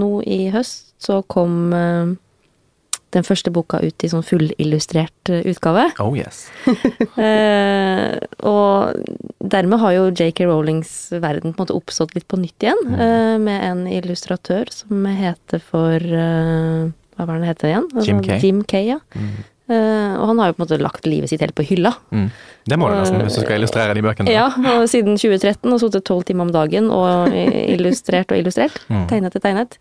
nå 0.00 0.12
i 0.26 0.46
høst 0.54 0.94
så 1.02 1.20
kom 1.28 1.72
eh, 1.76 2.14
den 3.14 3.24
første 3.24 3.52
boka 3.54 3.78
ut 3.84 4.04
i 4.04 4.08
sånn 4.12 4.24
fullillustrert 4.26 5.30
eh, 5.32 5.44
utgave. 5.52 5.86
Oh 6.04 6.12
yes. 6.18 6.46
Eh, 7.16 8.18
og 8.44 8.98
dermed 9.40 9.80
har 9.80 9.94
jo 9.94 10.08
J.K. 10.10 10.44
Rowlings 10.50 10.90
verden 11.22 11.54
på 11.54 11.62
en 11.62 11.64
måte 11.64 11.76
oppstått 11.76 12.12
litt 12.16 12.26
på 12.28 12.36
nytt 12.40 12.60
igjen, 12.66 12.82
Mm. 12.86 12.98
eh, 13.00 13.38
med 13.40 13.64
en 13.70 13.82
illustratør 13.88 14.68
som 14.74 15.06
heter 15.08 15.62
for 15.64 15.96
eh, 16.02 16.90
Hva 17.16 17.26
var 17.26 17.36
det 17.36 17.44
han 17.44 17.50
heter 17.52 17.70
igjen? 17.70 17.86
Jim 18.06 18.24
Kay. 18.24 18.40
Jim 18.42 18.64
Kay, 18.68 18.90
ja. 18.94 18.98
Mm. 19.16 19.36
Uh, 19.66 20.12
og 20.20 20.28
han 20.30 20.38
har 20.38 20.50
jo 20.50 20.54
på 20.54 20.60
en 20.60 20.64
måte 20.66 20.76
lagt 20.78 21.08
livet 21.10 21.32
sitt 21.32 21.42
helt 21.42 21.56
på 21.58 21.64
hylla. 21.66 21.90
Mm. 22.14 22.26
Det 22.70 22.76
må 22.78 22.90
du 22.90 22.98
nesten 23.00 23.22
hvis 23.24 23.38
du 23.38 23.42
skal 23.42 23.58
illustrere 23.58 23.96
de 23.98 24.04
bøkene. 24.04 24.34
Ja, 24.34 24.50
og 24.76 24.84
siden 24.92 25.18
2013 25.18 25.72
og 25.72 25.80
sittet 25.82 26.06
tolv 26.06 26.26
timer 26.28 26.46
om 26.46 26.52
dagen 26.54 26.92
og 26.94 27.34
illustrert 27.34 28.30
og 28.30 28.38
illustrert. 28.38 28.78
Mm. 28.86 29.08
Tegnet 29.10 29.34
til 29.34 29.42
tegnet. 29.42 29.78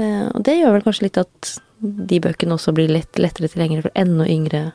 Uh, 0.00 0.30
og 0.30 0.44
det 0.46 0.56
gjør 0.60 0.78
vel 0.78 0.86
kanskje 0.86 1.08
litt 1.10 1.20
at 1.20 1.52
de 1.80 2.20
bøkene 2.22 2.56
også 2.56 2.72
blir 2.76 2.92
litt 2.92 3.20
lettere 3.20 3.48
tilgjengelig 3.50 3.88
for 3.88 3.98
enda 3.98 4.28
yngre 4.28 4.70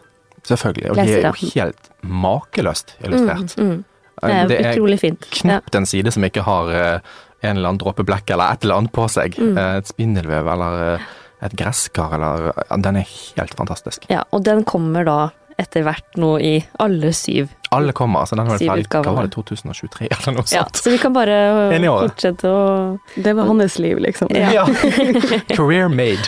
Selvfølgelig. 0.46 0.92
Og 0.92 0.98
de 1.00 1.14
er 1.16 1.24
jo 1.26 1.50
helt 1.56 1.88
makeløst 2.06 2.96
illustrert. 3.02 3.56
Mm, 3.58 3.70
mm. 3.72 3.84
Det 4.22 4.58
er 4.60 4.72
utrolig 4.72 5.00
fint. 5.02 5.26
Ja. 5.26 5.38
knapt 5.40 5.76
en 5.76 5.88
side 5.90 6.14
som 6.14 6.26
ikke 6.28 6.44
har 6.46 6.70
eh, 6.72 7.14
en 7.42 7.58
eller 7.58 7.72
annen 7.72 7.82
dråpe 7.82 8.06
blekk 8.08 8.30
eller 8.36 8.54
et 8.54 8.66
eller 8.66 8.82
annet 8.82 8.94
på 8.96 9.08
seg. 9.12 9.38
Mm. 9.42 9.58
Eh, 9.58 9.78
Et 9.82 9.90
spindelvev 9.90 10.52
eller 10.54 10.84
eh, 10.86 11.08
et 11.46 11.56
gresskar 11.58 12.14
eller 12.18 12.52
Den 12.84 13.02
er 13.02 13.08
helt 13.38 13.56
fantastisk. 13.58 14.06
ja, 14.10 14.24
og 14.32 14.44
den 14.46 14.64
kommer 14.68 15.06
da 15.08 15.18
etter 15.58 15.86
hvert 15.88 16.18
nå 16.20 16.34
i 16.44 16.58
alle 16.84 17.14
syv. 17.16 17.48
Alle 17.72 17.94
kommer. 17.96 18.20
altså 18.26 18.36
Den 18.36 18.50
var 18.50 18.60
ferdig 18.60 18.90
hva 18.92 19.14
var 19.16 19.24
det, 19.30 19.32
2023 19.38 20.10
eller 20.12 20.34
noe 20.36 20.44
Ja, 20.52 20.66
sånt. 20.66 20.82
så 20.84 20.92
vi 20.92 20.98
kan 21.00 21.14
bare 21.16 21.38
fortsette 21.80 22.44
å 22.52 23.00
Det 23.16 23.34
var 23.38 23.48
hans 23.48 23.78
liv, 23.80 23.98
liksom. 24.04 24.28
Ja. 24.36 24.66
Career 25.56 25.88
made. 25.88 26.28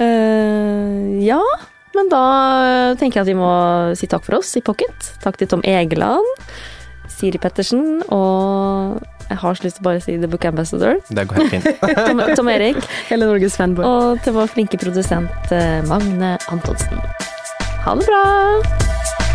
uh, 0.00 1.24
ja, 1.24 1.42
men 1.94 2.08
da 2.12 2.24
tenker 3.00 3.20
jeg 3.20 3.26
at 3.26 3.30
vi 3.32 3.36
må 3.38 3.52
si 4.00 4.08
takk 4.08 4.24
for 4.24 4.40
oss 4.40 4.54
i 4.56 4.64
Pocket. 4.64 5.12
Takk 5.24 5.36
til 5.40 5.50
Tom 5.52 5.64
Egeland, 5.68 6.24
Siri 7.12 7.36
Pettersen 7.42 8.00
og 8.08 8.96
jeg 9.28 9.40
har 9.42 9.58
så 9.58 9.66
lyst 9.66 9.78
til 9.78 9.84
å 9.84 9.88
bare 9.88 10.02
si 10.04 10.16
The 10.20 10.30
Book 10.30 10.44
Ambassador. 10.48 11.00
Det 11.16 11.26
går 11.30 11.42
helt 11.42 11.56
fint. 11.56 11.84
Tom, 12.06 12.22
Tom 12.36 12.52
Erik. 12.52 12.80
Hele 13.10 13.28
Norges 13.30 13.58
fanboy. 13.60 13.86
Og 13.88 14.22
til 14.24 14.36
vår 14.36 14.52
flinke 14.54 14.80
produsent 14.80 15.54
eh, 15.54 15.80
Magne 15.90 16.36
Antonsen. 16.52 17.02
Ha 17.86 17.98
det 17.98 18.06
bra! 18.06 19.31